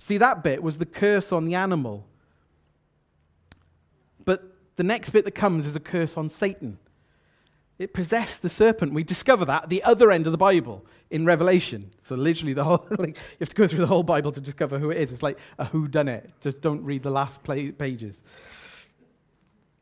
See, 0.00 0.16
that 0.16 0.42
bit 0.42 0.62
was 0.62 0.78
the 0.78 0.86
curse 0.86 1.30
on 1.30 1.44
the 1.44 1.54
animal. 1.54 2.06
But 4.24 4.42
the 4.76 4.82
next 4.82 5.10
bit 5.10 5.26
that 5.26 5.32
comes 5.32 5.66
is 5.66 5.76
a 5.76 5.80
curse 5.80 6.16
on 6.16 6.30
Satan. 6.30 6.78
It 7.78 7.92
possessed 7.92 8.40
the 8.40 8.48
serpent. 8.48 8.94
We 8.94 9.04
discover 9.04 9.44
that 9.44 9.64
at 9.64 9.68
the 9.68 9.82
other 9.82 10.10
end 10.10 10.26
of 10.26 10.32
the 10.32 10.38
Bible 10.38 10.84
in 11.10 11.26
Revelation. 11.26 11.90
So 12.02 12.14
literally, 12.14 12.54
the 12.54 12.64
whole 12.64 12.86
like, 12.98 13.10
you 13.10 13.36
have 13.40 13.50
to 13.50 13.54
go 13.54 13.68
through 13.68 13.80
the 13.80 13.86
whole 13.86 14.02
Bible 14.02 14.32
to 14.32 14.40
discover 14.40 14.78
who 14.78 14.90
it 14.90 14.96
is. 14.96 15.12
It's 15.12 15.22
like 15.22 15.38
a 15.58 15.66
who 15.66 15.86
done 15.86 16.08
it. 16.08 16.30
Just 16.40 16.62
don't 16.62 16.82
read 16.82 17.02
the 17.02 17.10
last 17.10 17.44
pages. 17.44 18.22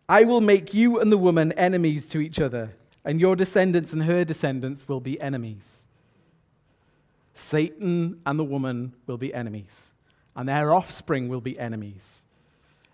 I 0.09 0.25
will 0.25 0.41
make 0.41 0.75
you 0.75 0.99
and 0.99 1.13
the 1.13 1.19
woman 1.19 1.53
enemies 1.53 2.07
to 2.07 2.19
each 2.19 2.41
other, 2.41 2.75
and 3.05 3.21
your 3.21 3.37
descendants 3.37 3.93
and 3.93 4.03
her 4.03 4.25
descendants 4.25 4.89
will 4.89 5.01
be 5.01 5.21
enemies. 5.21 5.85
Satan 7.35 8.21
and 8.27 8.39
the 8.39 8.45
woman 8.45 8.95
will 9.07 9.19
be 9.19 9.33
enemies, 9.33 9.88
and 10.39 10.49
their 10.49 10.73
offspring 10.73 11.29
will 11.29 11.41
be 11.41 11.59
enemies. 11.59 12.23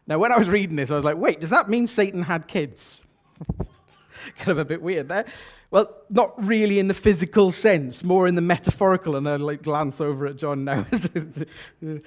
Now, 0.06 0.18
when 0.18 0.32
I 0.32 0.38
was 0.38 0.48
reading 0.48 0.76
this, 0.76 0.90
I 0.90 0.96
was 0.96 1.04
like, 1.04 1.18
wait, 1.18 1.40
does 1.40 1.50
that 1.50 1.68
mean 1.68 1.86
Satan 1.86 2.22
had 2.22 2.48
kids? 2.48 3.02
kind 4.38 4.48
of 4.48 4.58
a 4.58 4.64
bit 4.64 4.80
weird 4.80 5.08
there. 5.08 5.26
Well, 5.70 5.94
not 6.08 6.42
really 6.42 6.78
in 6.78 6.88
the 6.88 6.94
physical 6.94 7.52
sense, 7.52 8.02
more 8.02 8.26
in 8.26 8.34
the 8.34 8.40
metaphorical, 8.40 9.16
and 9.16 9.28
I 9.28 9.36
like 9.36 9.62
glance 9.62 10.00
over 10.00 10.26
at 10.26 10.36
John 10.36 10.64
now. 10.64 10.86
the 11.82 12.00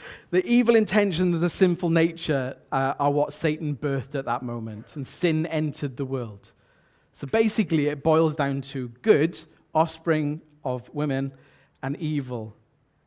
evil 0.43 0.75
intentions 0.75 1.35
of 1.35 1.41
the 1.41 1.49
sinful 1.49 1.91
nature 1.91 2.57
uh, 2.71 2.95
are 2.99 3.11
what 3.11 3.31
Satan 3.31 3.75
birthed 3.75 4.15
at 4.15 4.25
that 4.25 4.41
moment, 4.41 4.95
and 4.95 5.07
sin 5.07 5.45
entered 5.45 5.97
the 5.97 6.05
world. 6.05 6.51
So 7.13 7.27
basically, 7.27 7.87
it 7.87 8.01
boils 8.01 8.35
down 8.35 8.61
to 8.73 8.87
good, 9.03 9.37
offspring 9.75 10.41
of 10.63 10.89
women, 10.93 11.31
and 11.83 11.95
evil, 11.97 12.55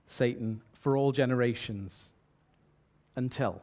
Satan, 0.06 0.62
for 0.80 0.96
all 0.96 1.10
generations. 1.10 2.12
Until. 3.20 3.60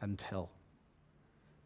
Until. 0.00 0.48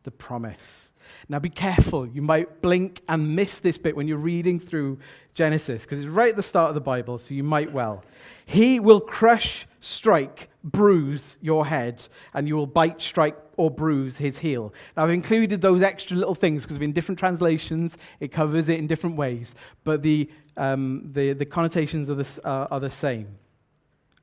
The 0.02 0.10
promise 0.10 0.90
now 1.28 1.38
be 1.38 1.48
careful. 1.48 2.08
You 2.08 2.22
might 2.22 2.60
blink 2.60 3.02
and 3.08 3.36
miss 3.36 3.58
this 3.60 3.78
bit 3.78 3.94
when 3.94 4.08
you're 4.08 4.18
reading 4.18 4.58
through 4.58 4.98
Genesis, 5.34 5.82
because 5.82 6.00
it's 6.00 6.08
right 6.08 6.30
at 6.30 6.36
the 6.36 6.42
start 6.42 6.70
of 6.70 6.74
the 6.74 6.80
Bible, 6.80 7.18
so 7.18 7.34
you 7.34 7.44
might 7.44 7.72
well. 7.72 8.04
He 8.46 8.80
will 8.80 9.00
crush, 9.00 9.64
strike, 9.80 10.48
bruise 10.64 11.36
your 11.40 11.66
head, 11.66 12.04
and 12.34 12.48
you 12.48 12.56
will 12.56 12.66
bite, 12.66 13.00
strike, 13.00 13.36
or 13.56 13.70
bruise 13.70 14.16
his 14.16 14.38
heel. 14.38 14.74
Now, 14.96 15.04
I've 15.04 15.10
included 15.10 15.60
those 15.60 15.82
extra 15.82 16.16
little 16.16 16.34
things 16.34 16.62
because 16.62 16.78
in 16.78 16.92
different 16.92 17.20
translations, 17.20 17.96
it 18.18 18.32
covers 18.32 18.68
it 18.68 18.80
in 18.80 18.88
different 18.88 19.14
ways. 19.14 19.54
But 19.84 20.02
the 20.02 20.28
um, 20.56 21.10
the, 21.12 21.32
the 21.32 21.44
connotations 21.44 22.10
are 22.10 22.16
the, 22.16 22.40
uh, 22.44 22.66
are 22.72 22.80
the 22.80 22.90
same. 22.90 23.28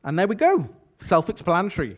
And 0.03 0.19
there 0.19 0.27
we 0.27 0.35
go 0.35 0.69
self 1.01 1.29
explanatory. 1.29 1.97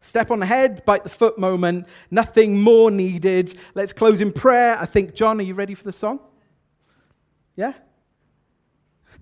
Step 0.00 0.30
on 0.30 0.38
the 0.38 0.46
head, 0.46 0.84
bite 0.84 1.02
the 1.02 1.08
foot 1.10 1.38
moment, 1.38 1.86
nothing 2.10 2.60
more 2.60 2.90
needed. 2.90 3.58
Let's 3.74 3.92
close 3.92 4.20
in 4.20 4.32
prayer. 4.32 4.78
I 4.78 4.86
think, 4.86 5.14
John, 5.14 5.40
are 5.40 5.42
you 5.42 5.54
ready 5.54 5.74
for 5.74 5.84
the 5.84 5.92
song? 5.92 6.20
Yeah? 7.56 7.72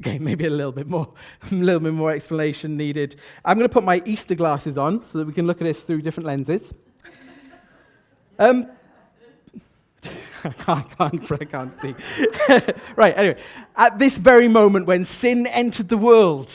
Okay, 0.01 0.19
maybe 0.21 0.47
a 0.47 0.51
little 0.51 0.73
bit 0.73 0.87
more, 0.87 1.13
a 1.51 1.55
little 1.55 1.81
bit 1.81 1.95
more 1.95 2.13
explanation 2.13 2.77
needed. 2.77 3.17
I'm 3.45 3.57
going 3.57 3.69
to 3.69 3.73
put 3.73 3.85
my 3.85 4.03
Easter 4.05 4.35
glasses 4.35 4.77
on 4.77 5.03
so 5.05 5.19
that 5.19 5.27
we 5.27 5.33
can 5.33 5.47
look 5.47 5.61
at 5.61 5.65
this 5.65 5.83
through 5.83 6.03
different 6.03 6.27
lenses. 6.27 6.75
Um, 8.39 8.69
I 10.45 10.51
can't, 10.51 10.87
I 11.01 11.09
can't, 11.09 11.33
I 11.33 11.45
can't 11.45 11.81
see. 11.81 11.95
right, 12.97 13.17
anyway, 13.17 13.41
at 13.77 13.99
this 13.99 14.19
very 14.19 14.49
moment 14.49 14.87
when 14.87 15.05
sin 15.05 15.47
entered 15.47 15.89
the 15.89 15.97
world, 15.97 16.53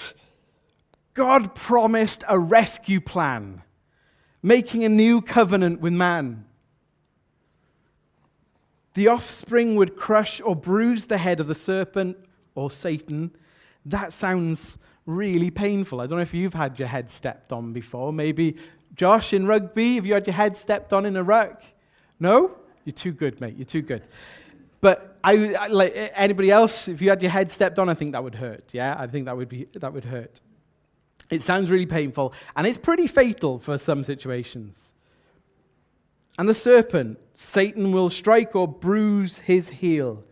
God 1.20 1.54
promised 1.54 2.24
a 2.30 2.40
rescue 2.40 3.02
plan, 3.02 3.62
making 4.42 4.86
a 4.86 4.90
new 4.90 5.22
covenant 5.22 5.82
with 5.82 5.92
man. 5.92 6.46
The 8.94 9.10
offspring 9.10 9.76
would 9.76 9.98
crush 9.98 10.40
or 10.40 10.56
bruise 10.56 11.08
the 11.08 11.18
head 11.18 11.42
of 11.42 11.48
the 11.48 11.56
serpent 11.56 12.16
or 12.56 12.72
Satan. 12.72 13.32
That 13.86 14.14
sounds 14.14 14.78
really 15.06 15.52
painful. 15.52 16.00
I 16.00 16.08
don't 16.08 16.20
know 16.20 16.22
if 16.22 16.34
you've 16.34 16.54
had 16.54 16.80
your 16.80 16.88
head 16.88 17.10
stepped 17.10 17.52
on 17.52 17.74
before. 17.74 18.14
Maybe 18.14 18.56
Josh 18.96 19.34
in 19.34 19.46
rugby, 19.46 19.96
have 19.96 20.06
you 20.06 20.14
had 20.14 20.26
your 20.26 20.38
head 20.38 20.56
stepped 20.56 20.94
on 20.94 21.06
in 21.06 21.18
a 21.18 21.24
ruck? 21.24 21.62
No? 22.22 22.56
You're 22.86 22.94
too 22.94 23.12
good, 23.12 23.42
mate. 23.42 23.58
You're 23.58 23.66
too 23.66 23.82
good. 23.82 24.04
But 24.80 25.18
I, 25.22 25.34
like 25.68 26.14
anybody 26.16 26.50
else, 26.50 26.88
if 26.88 27.02
you 27.02 27.10
had 27.10 27.22
your 27.22 27.32
head 27.32 27.52
stepped 27.52 27.78
on, 27.78 27.90
I 27.90 27.94
think 27.94 28.14
that 28.14 28.24
would 28.24 28.36
hurt. 28.36 28.70
Yeah, 28.72 28.96
I 28.98 29.08
think 29.08 29.26
that 29.26 29.36
would 29.36 29.50
be 29.50 29.68
that 29.74 29.92
would 29.92 30.06
hurt. 30.06 30.40
It 31.30 31.44
sounds 31.44 31.70
really 31.70 31.86
painful, 31.86 32.34
and 32.56 32.66
it's 32.66 32.78
pretty 32.78 33.08
fatal 33.08 33.60
for 33.60 33.78
some 33.78 34.04
situations. 34.04 34.78
And 36.38 36.50
the 36.50 36.54
serpent, 36.54 37.20
Satan 37.36 37.92
will 37.92 38.10
strike 38.10 38.56
or 38.56 38.68
bruise 38.68 39.40
his 39.40 39.70
heel. 39.70 40.24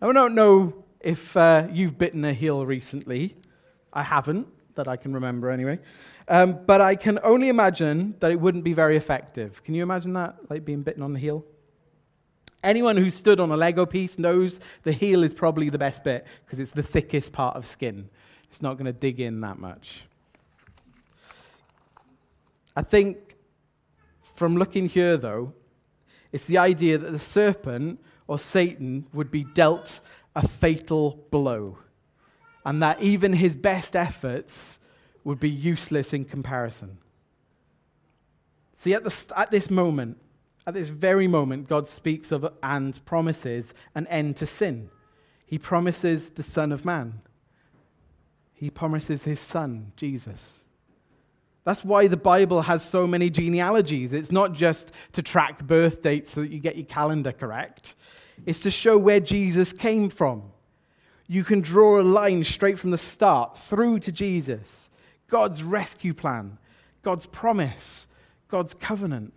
Now, 0.00 0.10
I 0.10 0.12
don't 0.12 0.34
know 0.34 0.84
if 1.00 1.36
uh, 1.36 1.68
you've 1.70 1.98
bitten 1.98 2.24
a 2.24 2.32
heel 2.32 2.66
recently. 2.66 3.36
I 3.92 4.02
haven't, 4.02 4.48
that 4.74 4.88
I 4.88 4.96
can 4.96 5.12
remember 5.12 5.50
anyway. 5.50 5.78
Um, 6.28 6.58
but 6.66 6.80
I 6.80 6.94
can 6.94 7.18
only 7.22 7.48
imagine 7.48 8.14
that 8.20 8.30
it 8.30 8.40
wouldn't 8.40 8.64
be 8.64 8.72
very 8.72 8.96
effective. 8.96 9.62
Can 9.62 9.74
you 9.74 9.82
imagine 9.82 10.12
that, 10.14 10.36
like 10.48 10.64
being 10.64 10.82
bitten 10.82 11.02
on 11.02 11.12
the 11.12 11.18
heel? 11.18 11.44
Anyone 12.64 12.96
who 12.96 13.10
stood 13.10 13.40
on 13.40 13.50
a 13.50 13.56
Lego 13.56 13.84
piece 13.84 14.18
knows 14.18 14.60
the 14.84 14.92
heel 14.92 15.24
is 15.24 15.34
probably 15.34 15.68
the 15.68 15.78
best 15.78 16.04
bit 16.04 16.26
because 16.44 16.58
it's 16.58 16.70
the 16.70 16.82
thickest 16.82 17.32
part 17.32 17.56
of 17.56 17.66
skin. 17.66 18.08
It's 18.50 18.62
not 18.62 18.74
going 18.74 18.86
to 18.86 18.92
dig 18.92 19.20
in 19.20 19.40
that 19.40 19.58
much. 19.58 20.02
I 22.74 22.82
think 22.82 23.36
from 24.34 24.56
looking 24.56 24.88
here, 24.88 25.16
though, 25.16 25.52
it's 26.32 26.46
the 26.46 26.58
idea 26.58 26.98
that 26.98 27.10
the 27.12 27.18
serpent 27.18 28.00
or 28.26 28.38
Satan 28.38 29.06
would 29.12 29.30
be 29.30 29.44
dealt 29.44 30.00
a 30.34 30.48
fatal 30.48 31.26
blow, 31.30 31.78
and 32.64 32.82
that 32.82 33.02
even 33.02 33.34
his 33.34 33.54
best 33.54 33.94
efforts 33.94 34.78
would 35.24 35.38
be 35.38 35.50
useless 35.50 36.12
in 36.12 36.24
comparison. 36.24 36.98
See, 38.78 38.94
at, 38.94 39.04
the, 39.04 39.14
at 39.36 39.50
this 39.50 39.70
moment, 39.70 40.18
at 40.66 40.74
this 40.74 40.88
very 40.88 41.28
moment, 41.28 41.68
God 41.68 41.86
speaks 41.86 42.32
of 42.32 42.46
and 42.62 43.04
promises 43.04 43.74
an 43.94 44.06
end 44.06 44.36
to 44.38 44.46
sin. 44.46 44.90
He 45.44 45.58
promises 45.58 46.30
the 46.30 46.42
Son 46.42 46.72
of 46.72 46.84
Man. 46.84 47.20
He 48.54 48.70
promises 48.70 49.24
his 49.24 49.38
Son, 49.38 49.92
Jesus. 49.96 50.61
That's 51.64 51.84
why 51.84 52.08
the 52.08 52.16
Bible 52.16 52.62
has 52.62 52.82
so 52.84 53.06
many 53.06 53.30
genealogies. 53.30 54.12
It's 54.12 54.32
not 54.32 54.52
just 54.52 54.90
to 55.12 55.22
track 55.22 55.64
birth 55.64 56.02
dates 56.02 56.32
so 56.32 56.40
that 56.40 56.50
you 56.50 56.58
get 56.58 56.76
your 56.76 56.86
calendar 56.86 57.32
correct, 57.32 57.94
it's 58.44 58.60
to 58.60 58.70
show 58.70 58.98
where 58.98 59.20
Jesus 59.20 59.72
came 59.72 60.10
from. 60.10 60.42
You 61.28 61.44
can 61.44 61.60
draw 61.60 62.00
a 62.00 62.02
line 62.02 62.44
straight 62.44 62.78
from 62.78 62.90
the 62.90 62.98
start 62.98 63.56
through 63.58 64.00
to 64.00 64.12
Jesus, 64.12 64.90
God's 65.28 65.62
rescue 65.62 66.14
plan, 66.14 66.58
God's 67.02 67.26
promise, 67.26 68.06
God's 68.48 68.74
covenant. 68.74 69.32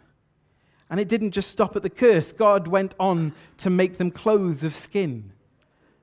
And 0.89 0.99
it 0.99 1.07
didn't 1.07 1.31
just 1.31 1.51
stop 1.51 1.75
at 1.75 1.83
the 1.83 1.89
curse. 1.89 2.31
God 2.31 2.67
went 2.67 2.93
on 2.99 3.33
to 3.57 3.69
make 3.69 3.97
them 3.97 4.11
clothes 4.11 4.63
of 4.63 4.75
skin. 4.75 5.31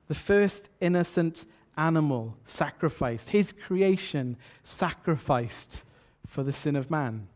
The 0.07 0.15
first 0.15 0.69
innocent 0.79 1.45
animal 1.77 2.37
sacrificed, 2.45 3.29
his 3.29 3.51
creation 3.51 4.37
sacrificed 4.63 5.83
for 6.33 6.41
the 6.41 6.51
sin 6.51 6.75
of 6.75 6.89
man. 6.89 7.27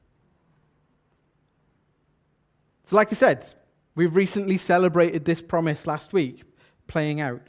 So, 2.88 2.96
like 2.96 3.10
I 3.12 3.16
said, 3.16 3.54
we've 3.94 4.16
recently 4.16 4.58
celebrated 4.58 5.24
this 5.24 5.40
promise 5.40 5.86
last 5.86 6.14
week, 6.14 6.42
playing 6.88 7.22
out 7.22 7.42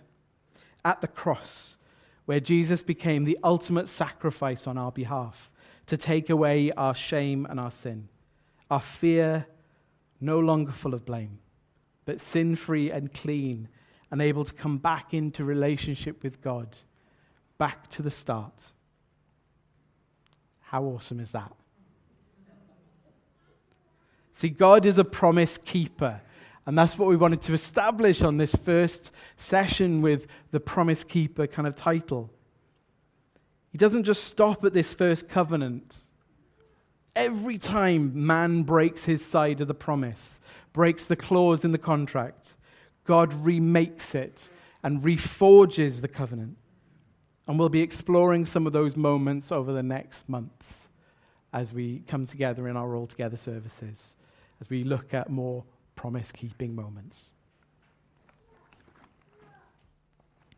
at 0.84 1.00
the 1.00 1.08
cross, 1.08 1.78
where 2.26 2.38
Jesus 2.38 2.82
became 2.82 3.24
the 3.24 3.38
ultimate 3.42 3.88
sacrifice 3.88 4.66
on 4.66 4.76
our 4.76 4.92
behalf 4.92 5.50
to 5.86 5.96
take 5.96 6.28
away 6.28 6.70
our 6.72 6.94
shame 6.94 7.46
and 7.48 7.58
our 7.58 7.70
sin, 7.70 8.10
our 8.70 8.82
fear 8.82 9.46
no 10.20 10.38
longer 10.38 10.72
full 10.72 10.92
of 10.92 11.06
blame, 11.06 11.38
but 12.04 12.20
sin 12.20 12.56
free 12.56 12.90
and 12.90 13.14
clean, 13.14 13.68
and 14.10 14.20
able 14.20 14.44
to 14.44 14.52
come 14.52 14.76
back 14.76 15.14
into 15.14 15.44
relationship 15.44 16.22
with 16.22 16.42
God, 16.42 16.76
back 17.56 17.88
to 17.88 18.02
the 18.02 18.10
start. 18.10 18.52
How 20.70 20.84
awesome 20.84 21.18
is 21.20 21.30
that? 21.30 21.50
See, 24.34 24.50
God 24.50 24.84
is 24.84 24.98
a 24.98 25.04
promise 25.04 25.58
keeper. 25.58 26.20
And 26.66 26.76
that's 26.76 26.98
what 26.98 27.08
we 27.08 27.16
wanted 27.16 27.40
to 27.42 27.54
establish 27.54 28.20
on 28.20 28.36
this 28.36 28.54
first 28.54 29.10
session 29.38 30.02
with 30.02 30.26
the 30.50 30.60
promise 30.60 31.02
keeper 31.02 31.46
kind 31.46 31.66
of 31.66 31.74
title. 31.74 32.30
He 33.72 33.78
doesn't 33.78 34.04
just 34.04 34.24
stop 34.24 34.62
at 34.66 34.74
this 34.74 34.92
first 34.92 35.26
covenant. 35.26 35.96
Every 37.16 37.56
time 37.56 38.26
man 38.26 38.62
breaks 38.64 39.06
his 39.06 39.24
side 39.24 39.62
of 39.62 39.68
the 39.68 39.74
promise, 39.74 40.38
breaks 40.74 41.06
the 41.06 41.16
clause 41.16 41.64
in 41.64 41.72
the 41.72 41.78
contract, 41.78 42.48
God 43.06 43.32
remakes 43.32 44.14
it 44.14 44.50
and 44.82 45.02
reforges 45.02 46.02
the 46.02 46.08
covenant. 46.08 46.58
And 47.48 47.58
we'll 47.58 47.70
be 47.70 47.80
exploring 47.80 48.44
some 48.44 48.66
of 48.66 48.74
those 48.74 48.94
moments 48.94 49.50
over 49.50 49.72
the 49.72 49.82
next 49.82 50.28
months 50.28 50.88
as 51.54 51.72
we 51.72 52.04
come 52.06 52.26
together 52.26 52.68
in 52.68 52.76
our 52.76 52.94
All 52.94 53.06
Together 53.06 53.38
services, 53.38 54.16
as 54.60 54.68
we 54.68 54.84
look 54.84 55.14
at 55.14 55.30
more 55.30 55.64
promise 55.96 56.30
keeping 56.30 56.74
moments. 56.74 57.32